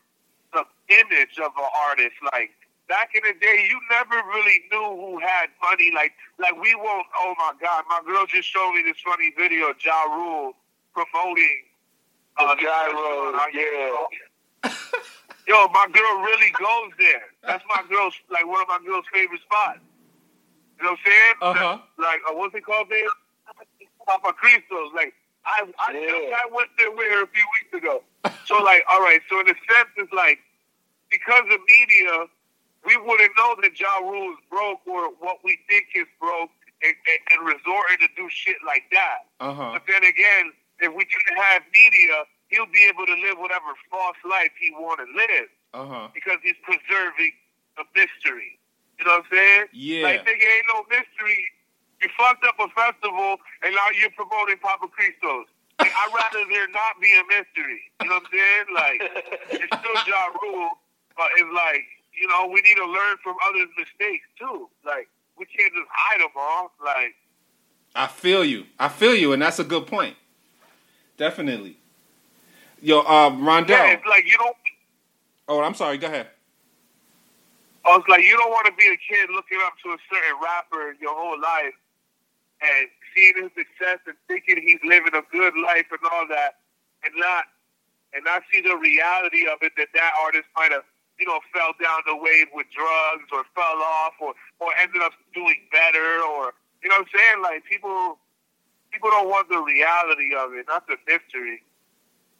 image 0.89 1.37
of 1.39 1.51
an 1.57 1.69
artist. 1.89 2.15
Like 2.33 2.51
back 2.89 3.11
in 3.15 3.21
the 3.25 3.33
day, 3.39 3.67
you 3.69 3.79
never 3.91 4.15
really 4.27 4.61
knew 4.71 4.89
who 5.01 5.19
had 5.19 5.47
money. 5.61 5.91
Like, 5.93 6.13
like 6.39 6.59
we 6.61 6.75
won't. 6.75 7.07
Oh 7.19 7.33
my 7.37 7.53
God, 7.61 7.83
my 7.89 8.01
girl 8.05 8.25
just 8.25 8.47
showed 8.47 8.73
me 8.73 8.83
this 8.83 8.97
funny 9.03 9.33
video. 9.37 9.69
of 9.71 9.77
Ja 9.83 10.03
Rule 10.05 10.53
promoting. 10.93 11.63
The 12.37 12.43
uh, 12.43 12.55
gyro, 12.59 13.31
restaurant. 13.31 13.53
yeah. 14.63 14.71
Yo, 15.47 15.67
my 15.69 15.87
girl 15.93 16.19
really 16.21 16.51
goes 16.59 16.91
there. 16.97 17.21
That's 17.47 17.63
my 17.69 17.83
girl's 17.87 18.15
like 18.29 18.45
one 18.47 18.61
of 18.61 18.67
my 18.67 18.79
girl's 18.85 19.05
favorite 19.13 19.41
spots. 19.41 19.79
You 20.79 20.83
know 20.85 20.91
what 20.91 20.99
I'm 20.99 21.05
saying? 21.05 21.35
Uh-huh. 21.41 21.77
Like, 21.97 22.19
uh, 22.29 22.33
what's 22.35 22.55
it 22.55 22.65
called, 22.65 22.89
babe? 22.89 23.07
Papa 24.07 24.33
Cristo's. 24.33 24.91
Like, 24.93 25.13
I 25.45 25.63
I 25.79 25.93
Yeah. 25.93 26.09
just 26.09 26.33
I 26.33 26.45
went 26.51 26.69
there 26.77 26.91
with 26.91 27.07
her 27.11 27.23
a 27.23 27.27
few 27.27 27.45
weeks 27.55 27.73
ago. 27.77 28.03
So 28.45 28.57
like, 28.61 28.83
all 28.89 28.99
right. 28.99 29.21
So 29.29 29.39
in 29.39 29.47
a 29.47 29.53
sense, 29.53 29.89
it's 29.97 30.11
like 30.11 30.39
because 31.15 31.47
of 31.47 31.59
media, 31.71 32.27
we 32.83 32.97
wouldn't 32.97 33.31
know 33.39 33.55
that 33.63 33.79
Ja 33.79 33.87
Rule 34.03 34.35
is 34.35 34.41
broke 34.51 34.83
or 34.85 35.09
what 35.23 35.39
we 35.47 35.57
think 35.71 35.87
is 35.95 36.07
broke, 36.19 36.51
and, 36.83 36.91
and, 37.07 37.19
and 37.31 37.39
resorting 37.47 38.03
to 38.03 38.09
do 38.19 38.27
shit 38.29 38.59
like 38.67 38.83
that. 38.91 39.25
Uh 39.39 39.53
huh. 39.55 39.69
But 39.73 39.83
then 39.87 40.03
again, 40.03 40.51
if 40.83 40.91
we 40.93 41.07
didn't 41.07 41.39
have 41.39 41.63
media, 41.71 42.27
he'll 42.51 42.67
be 42.69 42.83
able 42.91 43.07
to 43.07 43.15
live 43.15 43.39
whatever 43.39 43.71
false 43.89 44.19
life 44.27 44.51
he 44.59 44.69
want 44.75 44.99
to 44.99 45.07
live 45.15 45.47
Uh 45.73 45.87
huh. 45.87 46.05
because 46.13 46.37
he's 46.43 46.59
preserving 46.67 47.31
a 47.79 47.83
mystery. 47.95 48.59
You 48.99 49.05
know 49.07 49.23
what 49.23 49.27
I'm 49.27 49.31
saying? 49.31 49.63
Yeah. 49.73 50.03
Like, 50.03 50.27
nigga, 50.27 50.43
ain't 50.43 50.67
no 50.71 50.83
mystery. 50.91 51.39
You 52.03 52.07
fucked 52.19 52.43
up 52.43 52.59
a 52.59 52.67
festival, 52.75 53.39
and 53.63 53.71
now 53.73 53.87
you're 53.95 54.11
promoting 54.11 54.59
Papa 54.59 54.87
Cristos. 54.91 55.47
Like, 55.79 55.91
I'd 55.91 56.11
rather 56.15 56.43
there 56.47 56.67
not 56.71 56.99
be 57.01 57.11
a 57.11 57.23
mystery. 57.27 57.81
You 58.03 58.07
know 58.07 58.19
what 58.19 58.27
I'm 58.27 58.31
saying? 58.31 58.67
Like, 58.71 58.99
it's 59.63 59.71
still 59.79 59.97
Ja 60.07 60.31
Rule, 60.43 60.69
but 61.17 61.27
it's 61.37 61.53
like, 61.53 61.85
you 62.19 62.27
know, 62.27 62.47
we 62.47 62.61
need 62.61 62.75
to 62.75 62.85
learn 62.85 63.17
from 63.23 63.35
others' 63.49 63.69
mistakes, 63.77 64.25
too. 64.39 64.69
Like, 64.85 65.09
we 65.37 65.45
can't 65.45 65.73
just 65.73 65.87
hide 65.91 66.21
them 66.21 66.29
all. 66.35 66.71
Like, 66.83 67.15
I 67.95 68.07
feel 68.07 68.43
you. 68.43 68.65
I 68.79 68.89
feel 68.89 69.15
you, 69.15 69.33
and 69.33 69.41
that's 69.41 69.59
a 69.59 69.63
good 69.63 69.87
point. 69.87 70.15
Definitely. 71.17 71.77
Yo, 72.81 72.99
uh, 72.99 73.31
Rondell. 73.31 73.69
yeah, 73.69 73.93
it's 73.93 74.05
like 74.05 74.25
you 74.25 74.37
don't 74.37 74.55
Oh, 75.47 75.61
I'm 75.61 75.75
sorry. 75.75 75.97
Go 75.97 76.07
ahead. 76.07 76.27
I 77.85 77.95
was 77.95 78.03
like, 78.09 78.23
you 78.23 78.35
don't 78.35 78.49
want 78.49 78.65
to 78.65 78.73
be 78.73 78.87
a 78.87 78.97
kid 78.97 79.29
looking 79.29 79.59
up 79.61 79.73
to 79.83 79.89
a 79.91 79.97
certain 80.09 80.35
rapper 80.41 80.95
your 80.99 81.13
whole 81.13 81.39
life 81.39 81.77
and 82.61 82.89
seeing 83.13 83.33
his 83.37 83.51
success 83.53 83.99
and 84.07 84.17
thinking 84.27 84.57
he's 84.57 84.81
living 84.83 85.13
a 85.13 85.21
good 85.31 85.53
life 85.55 85.85
and 85.91 85.99
all 86.11 86.27
that, 86.29 86.57
and 87.03 87.13
not 87.17 87.45
and 88.13 88.23
not 88.25 88.41
see 88.51 88.61
the 88.61 88.75
reality 88.75 89.45
of 89.45 89.59
it 89.61 89.73
that 89.77 89.89
that 89.93 90.11
artist 90.23 90.45
might 90.55 90.71
have 90.71 90.83
you 91.19 91.25
know 91.25 91.39
fell 91.53 91.73
down 91.81 92.01
the 92.05 92.15
wave 92.15 92.47
with 92.53 92.67
drugs 92.71 93.29
or 93.31 93.43
fell 93.55 93.81
off 93.81 94.13
or 94.19 94.33
or 94.59 94.69
ended 94.79 95.01
up 95.01 95.13
doing 95.33 95.61
better 95.71 96.21
or 96.21 96.53
you 96.83 96.89
know 96.89 96.97
what 96.99 97.07
I'm 97.07 97.19
saying 97.19 97.41
like 97.41 97.65
people 97.65 98.17
people 98.95 99.09
don't 99.09 99.27
want 99.27 99.49
the 99.49 99.59
reality 99.59 100.33
of 100.35 100.53
it, 100.53 100.65
not 100.67 100.87
the 100.87 100.95
mystery. 101.05 101.61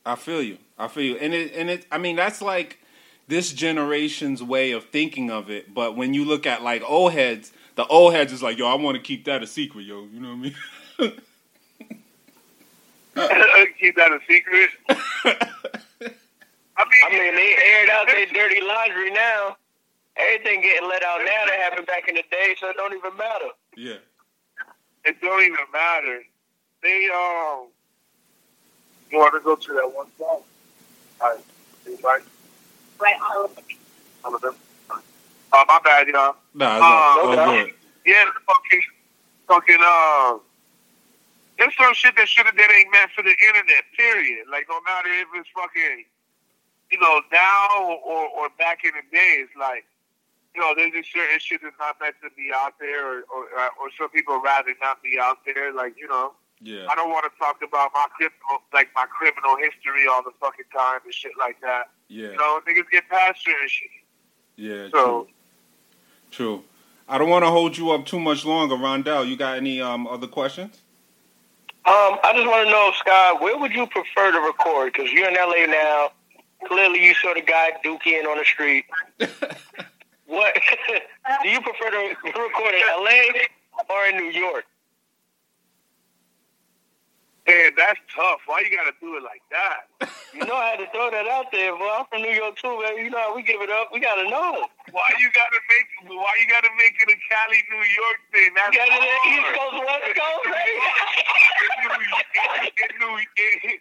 I 0.06 0.16
feel 0.16 0.42
you. 0.42 0.58
I 0.78 0.88
feel 0.88 1.04
you. 1.04 1.18
And 1.18 1.34
it 1.34 1.54
and 1.54 1.70
it 1.70 1.86
I 1.92 1.98
mean 1.98 2.16
that's 2.16 2.42
like 2.42 2.80
this 3.28 3.52
generation's 3.52 4.42
way 4.42 4.72
of 4.72 4.86
thinking 4.86 5.30
of 5.32 5.50
it. 5.50 5.74
But 5.74 5.98
when 5.98 6.14
you 6.14 6.26
look 6.26 6.46
at 6.46 6.64
like 6.64 6.84
old 6.88 7.14
heads, 7.14 7.52
the 7.76 7.86
old 7.88 8.14
heads 8.14 8.32
is 8.32 8.42
like, 8.42 8.58
yo, 8.58 8.68
I 8.68 8.76
want 8.76 8.96
to 8.96 9.04
keep 9.04 9.26
that 9.26 9.44
a 9.44 9.48
secret, 9.48 9.84
yo. 9.84 10.08
You 10.12 10.20
know 10.20 10.30
what 10.30 10.54
I 11.00 11.12
mean? 13.22 13.66
keep 13.80 13.96
that 13.96 14.12
a 14.12 14.20
secret. 14.28 14.70
I 16.78 16.84
mean, 16.84 17.04
I 17.06 17.10
mean, 17.10 17.36
they 17.36 17.56
aired 17.56 17.90
out 17.90 18.08
their 18.08 18.26
dirty 18.26 18.62
laundry 18.62 19.12
now. 19.12 19.58
Everything 20.18 20.62
getting 20.62 20.88
let 20.90 21.04
out 21.04 21.20
now 21.20 21.46
that 21.46 21.60
happened 21.60 21.88
back 21.88 22.08
in 22.08 22.16
the 22.16 22.24
day, 22.32 22.56
so 22.60 22.70
it 22.70 22.78
don't 22.78 22.94
even 22.94 23.16
matter. 23.18 23.50
yeah. 23.76 23.96
it 25.04 25.20
don't 25.22 25.42
even 25.42 25.58
matter. 25.74 26.24
They 26.82 27.10
um, 27.14 27.68
you 29.12 29.18
want 29.18 29.34
to 29.34 29.40
go 29.42 29.56
to 29.56 29.74
that 29.74 29.94
one 29.94 30.08
song? 30.18 30.42
All 31.22 31.30
right, 31.30 31.40
anybody? 31.86 32.24
Right, 33.00 33.16
all 33.22 33.46
of 33.46 33.60
All 34.24 34.36
of 34.36 34.42
them. 34.42 34.56
Uh, 34.90 35.66
my 35.68 35.80
bad, 35.84 36.08
y'all. 36.08 36.36
Nah, 36.54 36.76
it's 36.76 36.84
all, 36.84 37.20
all 37.20 37.40
okay. 37.40 37.64
good. 37.66 37.74
Yeah, 38.06 38.26
fucking, 38.46 38.82
fucking, 39.48 39.80
uh, 39.82 40.38
there's 41.58 41.76
some 41.78 41.94
shit 41.94 42.16
that 42.18 42.28
should 42.28 42.46
have 42.46 42.56
that 42.56 42.72
ain't 42.72 42.92
meant 42.92 43.12
for 43.12 43.24
the 43.24 43.34
internet. 43.48 43.84
Period. 43.98 44.46
Like 44.52 44.68
no 44.70 44.80
matter 44.82 45.10
if 45.10 45.28
it's 45.36 45.50
fucking, 45.56 46.06
you 46.96 47.02
know, 47.02 47.22
now 47.32 47.98
or 48.06 48.28
or 48.30 48.50
back 48.58 48.80
in 48.84 48.92
the 48.96 49.16
days, 49.16 49.48
like. 49.60 49.86
You 50.58 50.62
know, 50.62 50.72
there's 50.74 50.94
just 50.94 51.12
certain 51.12 51.38
shit 51.38 51.60
that's 51.62 51.76
not 51.78 52.00
meant 52.00 52.16
to 52.24 52.30
be 52.38 52.50
out 52.56 52.80
there, 52.80 53.04
or 53.06 53.24
or, 53.28 53.44
uh, 53.60 53.68
or 53.78 53.90
some 54.00 54.08
people 54.12 54.40
rather 54.40 54.72
not 54.82 55.04
be 55.04 55.20
out 55.22 55.40
there. 55.44 55.74
Like 55.74 55.96
you 56.00 56.08
know, 56.08 56.32
Yeah. 56.62 56.88
I 56.90 56.96
don't 56.96 57.10
want 57.10 57.26
to 57.30 57.38
talk 57.38 57.58
about 57.62 57.92
my 57.94 58.06
criminal, 58.16 58.64
like 58.72 58.88
my 58.96 59.04
criminal 59.12 59.58
history 59.58 60.08
all 60.10 60.24
the 60.24 60.32
fucking 60.40 60.64
time 60.74 61.02
and 61.04 61.14
shit 61.14 61.34
like 61.38 61.60
that. 61.60 61.90
Yeah. 62.08 62.30
You 62.30 62.38
know, 62.38 62.62
niggas 62.66 62.90
get 62.90 63.10
past 63.10 63.44
certain 63.44 63.68
shit. 63.68 63.90
Yeah. 64.56 64.88
So, 64.94 65.28
True. 65.28 65.28
True. 66.32 66.64
I 67.10 67.18
don't 67.18 67.28
want 67.28 67.44
to 67.44 67.52
hold 67.52 67.78
you 67.78 67.92
up 67.92 68.06
too 68.06 68.22
much 68.22 68.46
longer, 68.46 68.76
Rondell. 68.76 69.28
You 69.28 69.36
got 69.36 69.58
any 69.58 69.82
um 69.82 70.08
other 70.08 70.28
questions? 70.28 70.80
Um, 71.86 72.18
I 72.24 72.32
just 72.34 72.48
want 72.48 72.66
to 72.66 72.72
know, 72.72 72.94
Scott, 72.98 73.42
where 73.42 73.58
would 73.58 73.74
you 73.74 73.86
prefer 73.88 74.32
to 74.32 74.40
record? 74.40 74.94
Because 74.94 75.12
you're 75.12 75.28
in 75.28 75.36
LA 75.36 75.66
now. 75.66 76.12
Clearly, 76.68 77.04
you 77.04 77.14
saw 77.16 77.34
the 77.34 77.42
guy 77.42 77.72
dookie 77.84 78.20
in 78.20 78.26
on 78.26 78.38
the 78.38 78.46
street. 78.46 78.86
What 80.28 80.56
do 81.44 81.50
you 81.50 81.62
prefer 81.62 81.92
to 81.92 82.16
record 82.26 82.74
in 82.74 82.82
LA 82.98 83.46
or 83.94 84.06
in 84.08 84.18
New 84.18 84.32
York? 84.32 84.66
man, 87.48 87.72
that's 87.78 88.00
tough. 88.10 88.42
Why 88.50 88.66
you 88.66 88.74
gotta 88.76 88.94
do 89.00 89.18
it 89.18 89.24
like 89.24 89.46
that? 89.54 89.86
You 90.34 90.46
know, 90.46 90.58
I 90.58 90.74
had 90.74 90.82
to 90.82 90.90
throw 90.90 91.14
that 91.14 91.28
out 91.30 91.54
there. 91.54 91.78
Well, 91.78 91.94
I'm 92.02 92.06
from 92.10 92.26
New 92.26 92.34
York 92.34 92.58
too, 92.58 92.74
man. 92.82 92.98
You 92.98 93.10
know, 93.14 93.22
how 93.22 93.36
we 93.36 93.44
give 93.44 93.62
it 93.62 93.70
up. 93.70 93.94
We 93.94 94.02
gotta 94.02 94.26
know. 94.26 94.66
Why 94.92 95.08
you 95.22 95.30
gotta 95.30 95.62
make? 95.70 95.88
Why 96.10 96.34
you 96.42 96.48
gotta 96.50 96.74
make 96.78 96.98
it 96.98 97.06
a 97.06 97.18
Cali, 97.30 97.62
New 97.70 97.86
York 97.86 98.20
thing? 98.34 98.50
That's 98.58 98.74
You 98.74 98.82
got 98.82 98.90
it 98.90 99.06
at 99.06 99.22
East. 99.30 99.50
Coast, 99.54 99.78
West 99.78 100.10
Coast, 100.18 100.46
baby. 100.58 100.74
in 101.78 101.86
New, 101.86 102.02
in, 102.02 102.74
in 102.82 102.92
New, 102.98 103.14
in, 103.22 103.78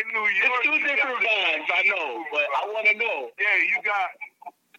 in 0.00 0.06
New 0.12 0.26
York. 0.28 0.60
It's 0.60 0.66
two 0.66 0.78
different 0.86 1.20
got- 1.20 1.30
vibes, 1.30 1.68
I 1.74 1.82
know, 1.88 2.24
but 2.30 2.46
I 2.56 2.62
want 2.72 2.86
to 2.86 2.94
know. 2.94 3.30
Yeah, 3.38 3.56
you 3.70 3.78
got. 3.82 4.10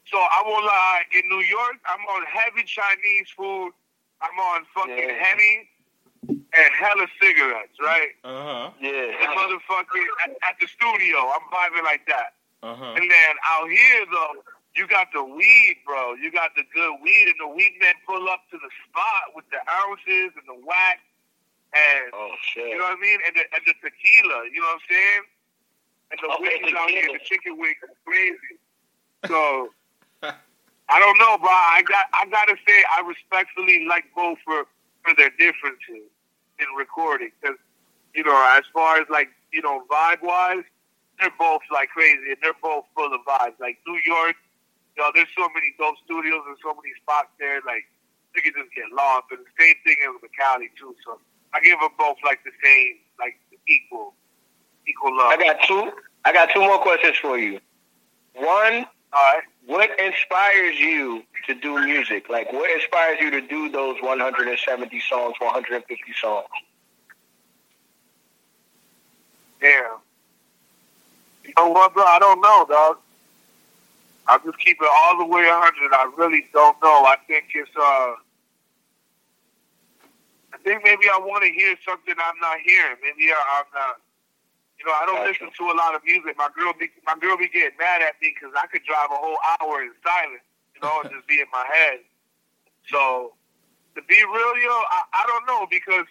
So 0.10 0.18
I 0.18 0.42
won't 0.46 0.64
lie. 0.66 1.04
In 1.20 1.28
New 1.28 1.44
York, 1.44 1.76
I'm 1.86 2.00
on 2.16 2.24
heavy 2.26 2.64
Chinese 2.64 3.28
food. 3.36 3.72
I'm 4.22 4.40
on 4.40 4.66
fucking 4.74 4.98
Yeah. 4.98 5.24
Henny 5.24 5.70
and 6.30 6.72
hella 6.80 7.08
cigarettes, 7.22 7.78
right? 7.82 8.16
Uh 8.24 8.44
huh. 8.44 8.72
The 8.82 8.88
Yeah. 8.88 9.36
motherfucking 9.36 10.08
at, 10.24 10.30
at 10.48 10.56
the 10.60 10.68
studio, 10.68 11.18
I'm 11.30 11.44
vibing 11.52 11.84
like 11.84 12.06
that. 12.08 12.34
Uh 12.64 12.74
huh. 12.76 12.94
And 12.96 13.12
then 13.12 13.32
out 13.46 13.70
here 13.70 14.06
though, 14.10 14.44
you 14.76 14.88
got 14.88 15.12
the 15.12 15.24
weed, 15.24 15.78
bro. 15.86 16.14
You 16.14 16.32
got 16.32 16.56
the 16.56 16.64
good 16.74 16.96
weed, 17.04 17.28
and 17.28 17.36
the 17.40 17.48
weed 17.48 17.74
men 17.82 17.96
pull 18.06 18.30
up 18.30 18.42
to 18.52 18.58
the 18.58 18.70
spot 18.88 19.36
with 19.36 19.46
the 19.52 19.60
ounces 19.70 20.32
and 20.38 20.48
the 20.48 20.56
wax, 20.66 21.00
and 21.74 22.14
Oh 22.14 22.32
you 22.56 22.78
know 22.78 22.86
what 22.86 22.98
I 22.98 23.02
mean, 23.02 23.20
and 23.26 23.36
the, 23.36 23.44
and 23.54 23.64
the 23.66 23.74
tequila. 23.82 24.46
You 24.52 24.62
know 24.62 24.68
what 24.68 24.82
I'm 24.82 24.88
saying? 24.90 25.24
And 26.12 26.20
the 26.22 26.30
Okay, 26.34 26.62
wings 26.62 26.74
out 26.78 26.90
here, 26.90 27.10
the 27.12 27.20
chicken 27.24 27.58
wings, 27.58 27.78
crazy. 28.06 28.56
So 29.28 29.70
I 30.90 31.00
don't 31.00 31.18
know, 31.20 31.38
bro. 31.38 31.50
I 31.52 31.84
got 31.88 32.06
I 32.14 32.26
gotta 32.28 32.56
say, 32.68 32.84
I 32.96 33.02
respectfully 33.02 33.86
like 33.88 34.06
both 34.16 34.38
for 34.46 34.66
for 35.04 35.14
their 35.16 35.32
differences 35.32 36.08
in 36.60 36.68
recording, 36.78 37.32
because 37.40 37.58
you 38.14 38.24
know, 38.24 38.38
as 38.58 38.64
far 38.74 38.98
as 39.00 39.08
like 39.10 39.30
you 39.52 39.62
know, 39.62 39.84
vibe 39.92 40.22
wise, 40.24 40.64
they're 41.20 41.34
both 41.38 41.62
like 41.72 41.90
crazy, 41.90 42.32
and 42.32 42.38
they're 42.42 42.58
both 42.62 42.86
full 42.96 43.14
of 43.14 43.22
vibes. 43.28 43.60
Like 43.60 43.80
New 43.88 44.00
York, 44.06 44.36
you 44.96 45.04
know, 45.04 45.12
there's 45.14 45.32
so 45.38 45.48
many 45.54 45.74
dope 45.78 45.98
studios 46.06 46.44
and 46.48 46.58
so 46.64 46.74
many 46.74 46.94
spots 47.02 47.30
there. 47.40 47.62
Like 47.66 47.86
you 48.36 48.42
can 48.42 48.54
just 48.56 48.74
get 48.76 48.90
lost. 48.96 49.28
And 49.32 49.42
the 49.44 49.54
same 49.60 49.76
thing 49.86 49.98
with 50.22 50.32
Cali 50.38 50.70
too. 50.80 50.96
So 51.06 51.20
I 51.58 51.62
give 51.62 51.80
them 51.80 51.90
both 51.98 52.18
like 52.24 52.40
the 52.44 52.52
same, 52.64 52.98
like 53.20 53.40
equal, 53.68 54.14
equal 54.88 55.16
love. 55.18 55.32
I 55.32 55.38
got 55.38 55.58
two. 55.68 55.92
I 56.24 56.34
got 56.34 56.50
two 56.54 56.60
more 56.62 56.80
questions 56.80 57.16
for 57.18 57.38
you. 57.38 57.60
One, 58.36 58.46
All 59.14 59.34
right. 59.34 59.42
what 59.66 59.90
inspires 60.00 60.80
you 60.80 61.24
to 61.48 61.56
do 61.56 61.84
music? 61.84 62.30
Like, 62.30 62.52
what 62.54 62.70
inspires 62.70 63.18
you 63.22 63.32
to 63.32 63.42
do 63.42 63.70
those 63.70 63.96
170 64.02 65.00
songs, 65.10 65.34
150 65.40 65.96
songs? 66.22 66.46
Damn. 69.60 69.98
You 71.44 71.54
know 71.58 71.70
what, 71.70 71.94
bro? 71.94 72.04
I 72.04 72.20
don't 72.20 72.42
know, 72.42 72.66
dog. 72.70 72.98
I'll 74.28 74.40
just 74.44 74.60
keep 74.60 74.78
it 74.80 74.88
all 74.92 75.18
the 75.18 75.26
way 75.26 75.46
100. 75.48 75.94
I 75.94 76.12
really 76.18 76.46
don't 76.54 76.78
know. 76.84 77.06
I 77.06 77.16
think 77.28 77.46
it's, 77.56 77.72
uh, 77.82 78.12
I 80.58 80.64
think 80.66 80.82
maybe 80.84 81.06
I 81.06 81.22
want 81.22 81.46
to 81.46 81.52
hear 81.54 81.78
something 81.86 82.18
I'm 82.18 82.40
not 82.42 82.58
hearing. 82.66 82.98
Maybe 83.06 83.30
I, 83.30 83.38
I'm 83.62 83.70
not, 83.78 84.02
you 84.82 84.86
know, 84.90 84.94
I 84.98 85.06
don't 85.06 85.22
Gotcha. 85.22 85.46
listen 85.46 85.50
to 85.54 85.64
a 85.70 85.78
lot 85.78 85.94
of 85.94 86.02
music. 86.02 86.34
My 86.38 86.50
girl 86.50 86.74
be, 86.74 86.90
my 87.06 87.14
girl 87.14 87.38
be 87.38 87.46
getting 87.48 87.78
mad 87.78 88.02
at 88.02 88.18
me 88.22 88.34
because 88.34 88.58
I 88.58 88.66
could 88.66 88.82
drive 88.82 89.14
a 89.14 89.20
whole 89.22 89.38
hour 89.62 89.86
in 89.86 89.94
silence, 90.02 90.42
you 90.74 90.82
know, 90.82 91.06
and 91.06 91.10
just 91.14 91.30
be 91.30 91.38
in 91.38 91.50
my 91.54 91.62
head. 91.70 92.02
So, 92.90 93.38
to 93.94 94.02
be 94.02 94.18
real, 94.18 94.54
yo, 94.58 94.74
I, 94.90 95.02
I 95.14 95.24
don't 95.30 95.46
know 95.46 95.68
because 95.70 96.10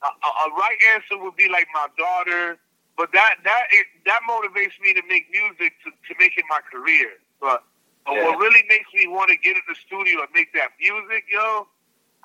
a, 0.00 0.08
a, 0.08 0.30
a 0.44 0.46
right 0.56 0.80
answer 0.96 1.20
would 1.20 1.36
be 1.36 1.48
like 1.52 1.68
my 1.74 1.88
daughter, 1.98 2.56
but 2.96 3.12
that 3.12 3.44
that 3.44 3.68
it, 3.70 3.86
that 4.08 4.20
motivates 4.24 4.80
me 4.80 4.94
to 4.96 5.02
make 5.08 5.28
music 5.28 5.76
to, 5.84 5.92
to 5.92 6.12
make 6.18 6.38
it 6.40 6.44
my 6.48 6.60
career. 6.64 7.20
But, 7.40 7.64
but 8.06 8.16
Yeah. 8.16 8.24
what 8.32 8.38
really 8.40 8.64
makes 8.68 8.88
me 8.96 9.06
want 9.08 9.28
to 9.28 9.36
get 9.36 9.56
in 9.56 9.62
the 9.68 9.76
studio 9.76 10.24
and 10.24 10.32
make 10.32 10.52
that 10.54 10.72
music, 10.80 11.28
yo, 11.28 11.68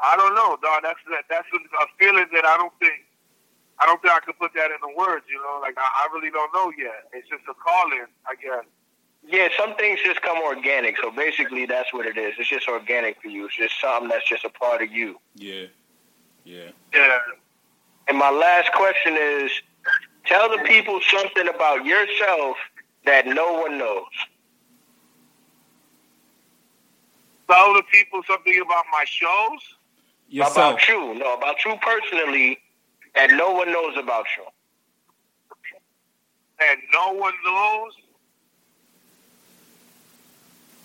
I 0.03 0.17
don't 0.17 0.35
know, 0.35 0.57
dog. 0.61 0.81
That's 0.83 0.99
that, 1.09 1.25
that's 1.29 1.47
a, 1.53 1.57
a 1.57 1.85
feeling 1.99 2.27
that 2.33 2.45
I 2.45 2.57
don't 2.57 2.73
think 2.79 3.05
I 3.79 3.85
don't 3.85 4.01
think 4.01 4.13
I 4.13 4.19
could 4.19 4.37
put 4.37 4.53
that 4.53 4.71
into 4.71 4.95
words. 4.97 5.25
You 5.29 5.37
know, 5.37 5.59
like 5.61 5.75
I, 5.77 5.81
I 5.81 6.13
really 6.13 6.31
don't 6.31 6.53
know 6.53 6.71
yet. 6.77 7.09
It's 7.13 7.29
just 7.29 7.43
a 7.49 7.53
calling, 7.53 8.07
I 8.25 8.35
guess. 8.35 8.65
Yeah, 9.27 9.49
some 9.57 9.75
things 9.75 9.99
just 10.03 10.21
come 10.21 10.39
organic. 10.41 10.97
So 10.97 11.11
basically, 11.11 11.65
that's 11.65 11.93
what 11.93 12.05
it 12.05 12.17
is. 12.17 12.33
It's 12.39 12.49
just 12.49 12.67
organic 12.67 13.21
for 13.21 13.27
you. 13.27 13.45
It's 13.45 13.55
just 13.55 13.79
something 13.79 14.09
that's 14.09 14.27
just 14.27 14.45
a 14.45 14.49
part 14.49 14.81
of 14.81 14.91
you. 14.91 15.19
Yeah. 15.35 15.65
Yeah. 16.43 16.69
Yeah. 16.93 17.19
And 18.07 18.17
my 18.17 18.31
last 18.31 18.71
question 18.73 19.15
is, 19.15 19.51
tell 20.25 20.49
the 20.49 20.63
people 20.63 20.99
something 21.11 21.47
about 21.47 21.85
yourself 21.85 22.57
that 23.05 23.27
no 23.27 23.53
one 23.61 23.77
knows. 23.77 24.05
Tell 27.47 27.73
the 27.73 27.83
people 27.91 28.21
something 28.27 28.59
about 28.59 28.85
my 28.91 29.05
shows. 29.05 29.75
Yourself. 30.31 30.75
About 30.75 30.89
you, 30.89 31.15
no, 31.15 31.35
about 31.35 31.57
you 31.65 31.75
personally, 31.81 32.59
that 33.15 33.31
no 33.31 33.51
one 33.51 33.71
knows 33.71 33.95
about 33.97 34.25
you. 34.37 34.45
and 36.61 36.79
no 36.93 37.13
one 37.13 37.33
knows. 37.45 37.93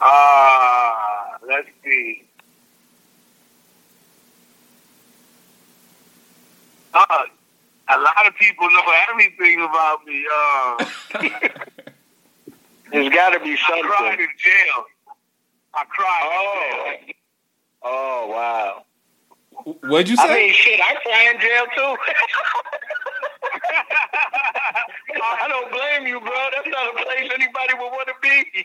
Ah, 0.00 1.36
let's 1.48 1.68
see. 1.84 2.24
Uh, 6.94 7.06
a 7.88 7.98
lot 8.00 8.26
of 8.26 8.34
people 8.36 8.70
know 8.70 8.82
everything 9.10 9.60
about 9.62 10.04
me. 10.06 10.24
Uh, 10.34 10.84
There's 12.92 13.10
got 13.10 13.30
to 13.30 13.40
be 13.40 13.56
something. 13.56 13.84
I 13.84 13.88
cried 13.88 14.10
something. 14.10 14.20
in 14.20 14.30
jail. 14.38 14.84
I 15.74 15.84
cried 15.90 16.20
Oh, 16.24 16.92
in 17.00 17.06
jail. 17.06 17.14
oh, 17.84 18.28
wow. 18.30 18.85
What'd 19.66 20.08
you 20.08 20.16
say? 20.16 20.22
I 20.22 20.34
mean, 20.34 20.54
shit, 20.54 20.80
I 20.80 20.94
cry 21.02 21.32
in 21.34 21.40
jail 21.40 21.66
too. 21.74 21.96
I 25.42 25.48
don't 25.48 25.70
blame 25.72 26.06
you, 26.06 26.20
bro. 26.20 26.50
That's 26.52 26.68
not 26.68 26.94
a 26.94 27.04
place 27.04 27.30
anybody 27.34 27.74
would 27.74 27.90
want 27.90 28.08
to 28.08 28.14
be. 28.22 28.64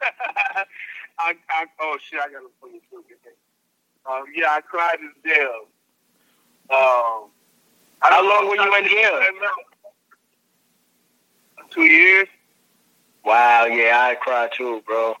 I, 1.18 1.34
I, 1.50 1.66
oh 1.80 1.98
shit! 2.00 2.18
I 2.20 2.28
gotta 2.32 2.48
put 2.62 2.72
it 2.74 2.82
through. 2.88 3.04
Um, 4.10 4.24
yeah, 4.34 4.48
I 4.52 4.60
cried 4.62 5.00
in 5.00 5.12
jail. 5.24 5.66
Um, 6.70 7.30
How 8.00 8.22
long 8.22 8.48
were 8.48 8.56
you 8.56 8.74
in 8.76 8.88
jail? 8.88 9.20
Two 11.70 11.82
years. 11.82 12.28
Wow, 13.24 13.66
yeah, 13.66 13.98
I 14.10 14.14
cried 14.14 14.52
too, 14.56 14.82
bro. 14.86 15.14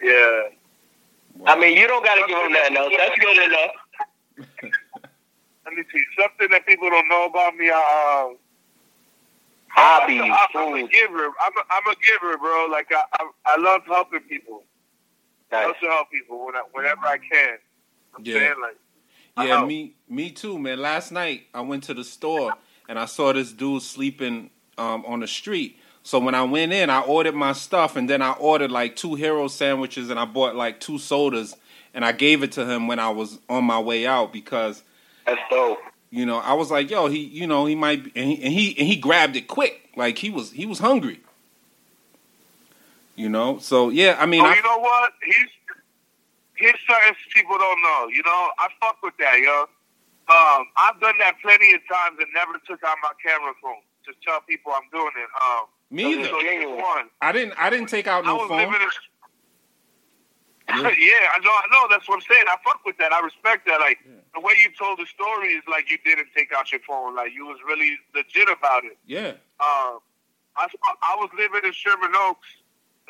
Yeah. 0.00 0.42
I 1.46 1.58
mean, 1.58 1.76
you 1.76 1.86
don't 1.86 2.04
got 2.04 2.14
to 2.16 2.24
give 2.26 2.38
them 2.38 2.52
nothing 2.52 2.76
else. 2.76 2.92
That's 2.96 3.18
good 3.18 3.36
enough. 3.38 3.70
Let 5.64 5.74
me 5.74 5.82
see 5.92 6.02
something 6.18 6.48
that 6.50 6.66
people 6.66 6.90
don't 6.90 7.08
know 7.08 7.26
about 7.26 7.56
me. 7.56 7.70
I, 7.70 8.26
um, 8.30 8.36
Hobbies, 9.68 10.20
I'm, 10.22 10.30
I'm 10.54 10.74
a 10.84 10.88
giver. 10.88 11.24
I'm 11.26 11.52
a, 11.56 11.62
I'm 11.70 11.92
a 11.92 11.96
giver, 11.96 12.38
bro. 12.38 12.68
Like 12.70 12.88
I, 12.92 13.02
I, 13.18 13.30
I 13.46 13.60
love 13.60 13.82
helping 13.86 14.20
people. 14.20 14.62
I 15.52 15.66
love 15.66 15.76
to 15.82 15.88
help 15.88 16.10
people 16.10 16.46
when 16.46 16.56
I, 16.56 16.62
whenever 16.72 17.06
I 17.06 17.18
can. 17.18 17.58
I'm 18.16 18.24
Yeah. 18.24 18.34
saying 18.34 18.54
like, 18.62 18.76
Yeah, 19.48 19.64
me 19.64 19.96
me 20.08 20.30
too, 20.30 20.58
man. 20.58 20.80
Last 20.80 21.10
night 21.12 21.46
I 21.54 21.60
went 21.62 21.84
to 21.84 21.94
the 21.94 22.04
store 22.04 22.54
and 22.88 22.98
I 22.98 23.06
saw 23.06 23.32
this 23.32 23.52
dude 23.52 23.82
sleeping 23.82 24.50
um, 24.78 25.04
on 25.06 25.20
the 25.20 25.26
street. 25.28 25.78
So 26.04 26.18
when 26.18 26.34
I 26.34 26.42
went 26.42 26.74
in, 26.74 26.90
I 26.90 27.00
ordered 27.00 27.34
my 27.34 27.54
stuff 27.54 27.96
and 27.96 28.08
then 28.08 28.20
I 28.20 28.32
ordered 28.32 28.70
like 28.70 28.94
two 28.94 29.14
hero 29.14 29.48
sandwiches 29.48 30.10
and 30.10 30.20
I 30.20 30.26
bought 30.26 30.54
like 30.54 30.78
two 30.78 30.98
sodas 30.98 31.56
and 31.94 32.04
I 32.04 32.12
gave 32.12 32.42
it 32.42 32.52
to 32.52 32.66
him 32.66 32.86
when 32.86 32.98
I 32.98 33.08
was 33.08 33.38
on 33.48 33.64
my 33.64 33.80
way 33.80 34.06
out 34.06 34.30
because 34.30 34.82
That's 35.24 35.40
dope. 35.48 35.78
you 36.10 36.26
know 36.26 36.36
I 36.36 36.52
was 36.52 36.70
like, 36.70 36.90
yo, 36.90 37.06
he 37.06 37.20
you 37.24 37.46
know 37.46 37.64
he 37.64 37.74
might 37.74 38.04
be, 38.04 38.12
and 38.14 38.30
he 38.30 38.42
and 38.42 38.52
he, 38.52 38.78
and 38.78 38.86
he 38.86 38.96
grabbed 38.96 39.34
it 39.34 39.48
quick, 39.48 39.88
like 39.96 40.18
he 40.18 40.28
was 40.28 40.52
he 40.52 40.66
was 40.66 40.78
hungry. 40.78 41.20
You 43.16 43.30
know, 43.30 43.58
so 43.58 43.88
yeah, 43.88 44.16
I 44.18 44.26
mean, 44.26 44.42
oh, 44.42 44.46
I, 44.46 44.56
you 44.56 44.62
know 44.62 44.78
what? 44.78 45.12
He's 45.24 45.80
here's 46.56 46.80
certain 46.86 47.14
people 47.32 47.56
don't 47.56 47.80
know. 47.80 48.08
You 48.08 48.22
know, 48.24 48.50
I 48.58 48.68
fuck 48.78 48.98
with 49.02 49.14
that, 49.20 49.38
yo. 49.38 49.62
Um, 50.26 50.66
I've 50.76 51.00
done 51.00 51.16
that 51.20 51.36
plenty 51.40 51.72
of 51.72 51.80
times 51.88 52.18
and 52.18 52.28
never 52.34 52.58
took 52.66 52.82
out 52.84 52.96
my 53.02 53.12
camera 53.24 53.54
phone 53.62 53.80
to 54.04 54.12
tell 54.26 54.40
people 54.40 54.72
I'm 54.72 54.88
doing 54.92 55.12
it. 55.16 55.28
Um, 55.40 55.66
me 55.94 56.12
either. 56.12 56.24
so 56.28 56.40
here's 56.40 56.66
one. 56.66 57.08
I 57.22 57.32
didn't 57.32 57.54
I 57.58 57.70
didn't 57.70 57.88
take 57.88 58.06
out 58.06 58.24
no 58.24 58.38
phone. 58.48 58.56
living 58.58 58.74
in. 58.74 58.80
Yeah. 60.68 60.76
yeah, 60.98 61.28
I 61.36 61.38
know, 61.44 61.50
I 61.50 61.66
know. 61.70 61.86
That's 61.90 62.08
what 62.08 62.16
I'm 62.16 62.20
saying. 62.22 62.44
I 62.48 62.56
fuck 62.64 62.80
with 62.86 62.96
that. 62.98 63.12
I 63.12 63.20
respect 63.20 63.66
that. 63.66 63.80
Like 63.80 63.98
the 64.34 64.40
way 64.40 64.54
you 64.62 64.70
told 64.76 64.98
the 64.98 65.06
story 65.06 65.48
is 65.52 65.62
like 65.70 65.90
you 65.90 65.98
didn't 66.04 66.28
take 66.36 66.52
out 66.52 66.72
your 66.72 66.80
phone. 66.86 67.14
Like 67.14 67.32
you 67.34 67.46
was 67.46 67.58
really 67.66 67.96
legit 68.14 68.48
about 68.48 68.84
it. 68.84 68.96
Yeah, 69.06 69.32
Um, 69.60 70.00
I 70.56 70.66
I 70.82 71.16
was 71.18 71.30
living 71.36 71.60
in 71.64 71.72
Sherman 71.72 72.12
Oaks, 72.16 72.48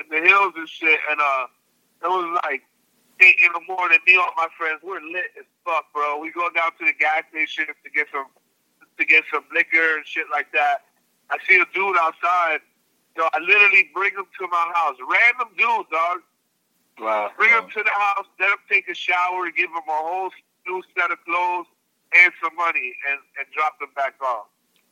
in 0.02 0.08
the 0.10 0.26
hills 0.28 0.52
and 0.56 0.68
shit, 0.68 0.98
and 1.10 1.20
uh, 1.20 1.46
it 2.02 2.08
was 2.08 2.40
like 2.44 2.62
eight 3.22 3.36
in 3.44 3.52
the 3.52 3.62
morning. 3.72 3.98
Me 4.06 4.14
and 4.14 4.22
all 4.22 4.32
my 4.36 4.48
friends, 4.58 4.80
we're 4.82 5.00
lit 5.00 5.30
as 5.38 5.46
fuck, 5.64 5.92
bro. 5.94 6.18
We 6.18 6.32
go 6.32 6.50
down 6.50 6.72
to 6.78 6.84
the 6.84 6.92
gas 6.98 7.22
station 7.30 7.66
to 7.66 7.90
get 7.90 8.08
some 8.12 8.26
to 8.98 9.04
get 9.04 9.24
some 9.32 9.44
liquor 9.54 9.96
and 9.96 10.06
shit 10.06 10.26
like 10.30 10.50
that. 10.52 10.84
I 11.30 11.38
see 11.48 11.54
a 11.56 11.64
dude 11.72 11.96
outside. 12.00 12.60
Yo, 13.16 13.24
I 13.32 13.38
literally 13.38 13.90
bring 13.94 14.14
them 14.14 14.26
to 14.38 14.48
my 14.48 14.72
house. 14.74 14.96
Random 15.00 15.48
dude, 15.56 15.86
dog. 15.90 16.18
Wow. 16.98 17.30
Bring 17.36 17.50
Wow. 17.50 17.62
him 17.62 17.70
to 17.70 17.82
the 17.82 17.90
house, 17.90 18.26
let 18.38 18.48
them 18.48 18.58
take 18.68 18.88
a 18.88 18.94
shower, 18.94 19.50
give 19.50 19.70
them 19.70 19.82
a 19.86 19.92
whole 19.92 20.30
new 20.66 20.82
set 20.96 21.10
of 21.10 21.18
clothes 21.24 21.66
and 22.14 22.32
some 22.42 22.54
money, 22.56 22.94
and, 23.10 23.20
and 23.38 23.46
drop 23.52 23.78
them 23.80 23.90
back 23.96 24.14
off. 24.22 24.46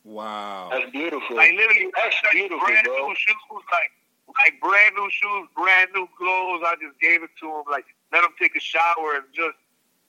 wow. 0.05 0.69
That's 0.73 0.91
beautiful. 0.91 1.37
Like 1.37 1.53
literally, 1.53 1.91
That's 1.95 2.17
like, 2.25 2.33
beautiful, 2.33 2.59
brand 2.67 2.87
bro. 2.87 3.09
new 3.09 3.15
shoes, 3.15 3.37
like 3.71 3.93
like 4.39 4.61
brand 4.61 4.95
new 4.97 5.11
shoes, 5.11 5.49
brand 5.57 5.91
new 5.95 6.09
clothes. 6.19 6.63
I 6.67 6.75
just 6.81 6.99
gave 7.01 7.23
it 7.23 7.31
to 7.41 7.47
them, 7.47 7.65
Like 7.71 7.87
let 8.13 8.23
them 8.23 8.33
take 8.41 8.57
a 8.57 8.61
shower 8.61 9.15
and 9.17 9.25
just, 9.35 9.57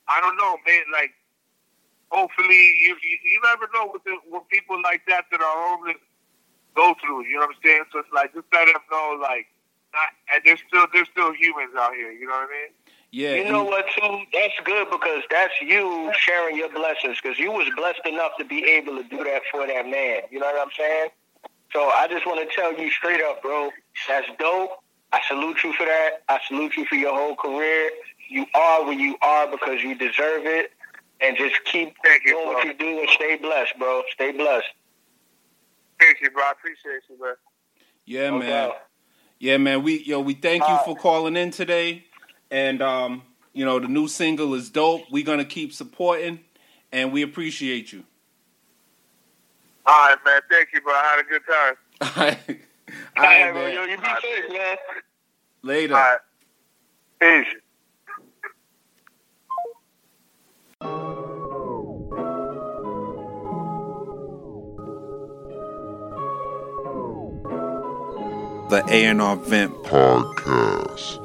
I 0.08 0.20
don't 0.20 0.36
know, 0.36 0.56
man. 0.66 0.84
Like 0.92 1.12
hopefully, 2.10 2.62
you 2.82 2.96
you, 3.02 3.16
you 3.24 3.40
never 3.44 3.68
know 3.74 3.86
what 3.86 4.02
the, 4.04 4.16
what 4.28 4.48
people 4.48 4.80
like 4.82 5.02
that 5.08 5.26
that 5.30 5.40
are 5.40 5.56
homeless 5.68 5.98
go 6.74 6.94
through. 7.00 7.26
You 7.26 7.34
know 7.34 7.46
what 7.46 7.56
I'm 7.56 7.62
saying? 7.64 7.84
So 7.92 7.98
it's 8.00 8.08
like 8.12 8.34
just 8.34 8.46
let 8.52 8.66
them 8.66 8.82
know, 8.90 9.18
like, 9.20 9.46
not, 9.92 10.08
and 10.34 10.42
there's 10.44 10.60
still 10.66 10.86
there's 10.92 11.08
still 11.10 11.32
humans 11.32 11.74
out 11.78 11.94
here. 11.94 12.10
You 12.12 12.26
know 12.26 12.34
what 12.34 12.48
I 12.48 12.52
mean? 12.52 12.72
Yeah, 13.12 13.36
You 13.36 13.44
know 13.44 13.62
what, 13.62 13.86
too? 13.96 14.24
That's 14.32 14.54
good 14.64 14.90
because 14.90 15.22
that's 15.30 15.54
you 15.62 16.10
sharing 16.18 16.56
your 16.56 16.68
blessings 16.68 17.18
because 17.22 17.38
you 17.38 17.52
was 17.52 17.70
blessed 17.76 18.00
enough 18.06 18.32
to 18.40 18.44
be 18.44 18.64
able 18.64 18.96
to 18.96 19.04
do 19.04 19.22
that 19.22 19.42
for 19.52 19.64
that 19.66 19.86
man. 19.86 20.22
You 20.32 20.40
know 20.40 20.46
what 20.46 20.60
I'm 20.60 20.72
saying? 20.76 21.10
So 21.72 21.90
I 21.90 22.08
just 22.08 22.26
want 22.26 22.40
to 22.48 22.54
tell 22.54 22.72
you 22.74 22.90
straight 22.90 23.20
up, 23.20 23.40
bro, 23.40 23.70
that's 24.08 24.26
dope. 24.40 24.70
I 25.12 25.20
salute 25.28 25.62
you 25.62 25.72
for 25.74 25.86
that. 25.86 26.22
I 26.28 26.40
salute 26.48 26.76
you 26.76 26.86
for 26.86 26.96
your 26.96 27.14
whole 27.14 27.36
career. 27.36 27.90
You 28.28 28.46
are 28.52 28.84
where 28.84 28.98
you 28.98 29.16
are 29.22 29.48
because 29.48 29.80
you 29.82 29.94
deserve 29.94 30.46
it. 30.46 30.72
And 31.20 31.36
just 31.36 31.54
keep 31.64 31.94
Thank 32.04 32.24
doing 32.24 32.44
bro. 32.44 32.54
what 32.54 32.64
you 32.64 32.74
do 32.74 32.98
and 32.98 33.08
stay 33.10 33.36
blessed, 33.36 33.78
bro. 33.78 34.02
Stay 34.12 34.32
blessed. 34.32 34.66
Thank 36.04 36.20
you, 36.20 36.30
bro. 36.30 36.42
I 36.42 36.52
appreciate 36.52 37.02
you, 37.08 37.18
man. 37.20 37.34
Yeah, 38.04 38.30
No 38.30 38.38
man. 38.38 38.48
doubt. 38.68 38.76
Yeah, 39.38 39.56
man. 39.56 39.82
We 39.82 40.02
yo, 40.04 40.20
we 40.20 40.34
thank 40.34 40.62
you 40.68 40.74
Uh, 40.74 40.84
for 40.84 40.96
calling 40.96 41.36
in 41.36 41.50
today, 41.50 42.04
and 42.50 42.82
um, 42.82 43.22
you 43.52 43.64
know 43.64 43.78
the 43.78 43.88
new 43.88 44.06
single 44.08 44.54
is 44.54 44.68
dope. 44.70 45.02
We're 45.10 45.24
gonna 45.24 45.44
keep 45.46 45.72
supporting, 45.72 46.40
and 46.92 47.10
we 47.12 47.22
appreciate 47.22 47.92
you. 47.92 48.04
All 49.86 50.08
right, 50.08 50.18
man. 50.24 50.40
Thank 50.50 50.68
you, 50.74 50.80
bro. 50.82 50.92
I 50.92 51.16
had 51.16 51.20
a 51.20 51.28
good 51.28 51.42
time. 51.46 51.74
All 52.00 52.24
right, 52.24 52.60
All 53.16 53.24
All 53.24 53.24
right, 53.24 53.44
right, 53.44 53.52
bro. 53.52 53.66
Yo, 53.66 53.80
man. 53.80 53.90
you 53.90 53.96
be 53.96 54.04
safe, 54.22 54.52
man. 54.52 54.76
Later. 55.62 55.94
All 55.96 56.00
right. 56.00 56.18
Peace. 57.44 57.54
The 68.74 68.82
A 68.92 69.04
and 69.04 69.22
R 69.22 69.36
Vent 69.36 69.84
Podcast. 69.84 71.23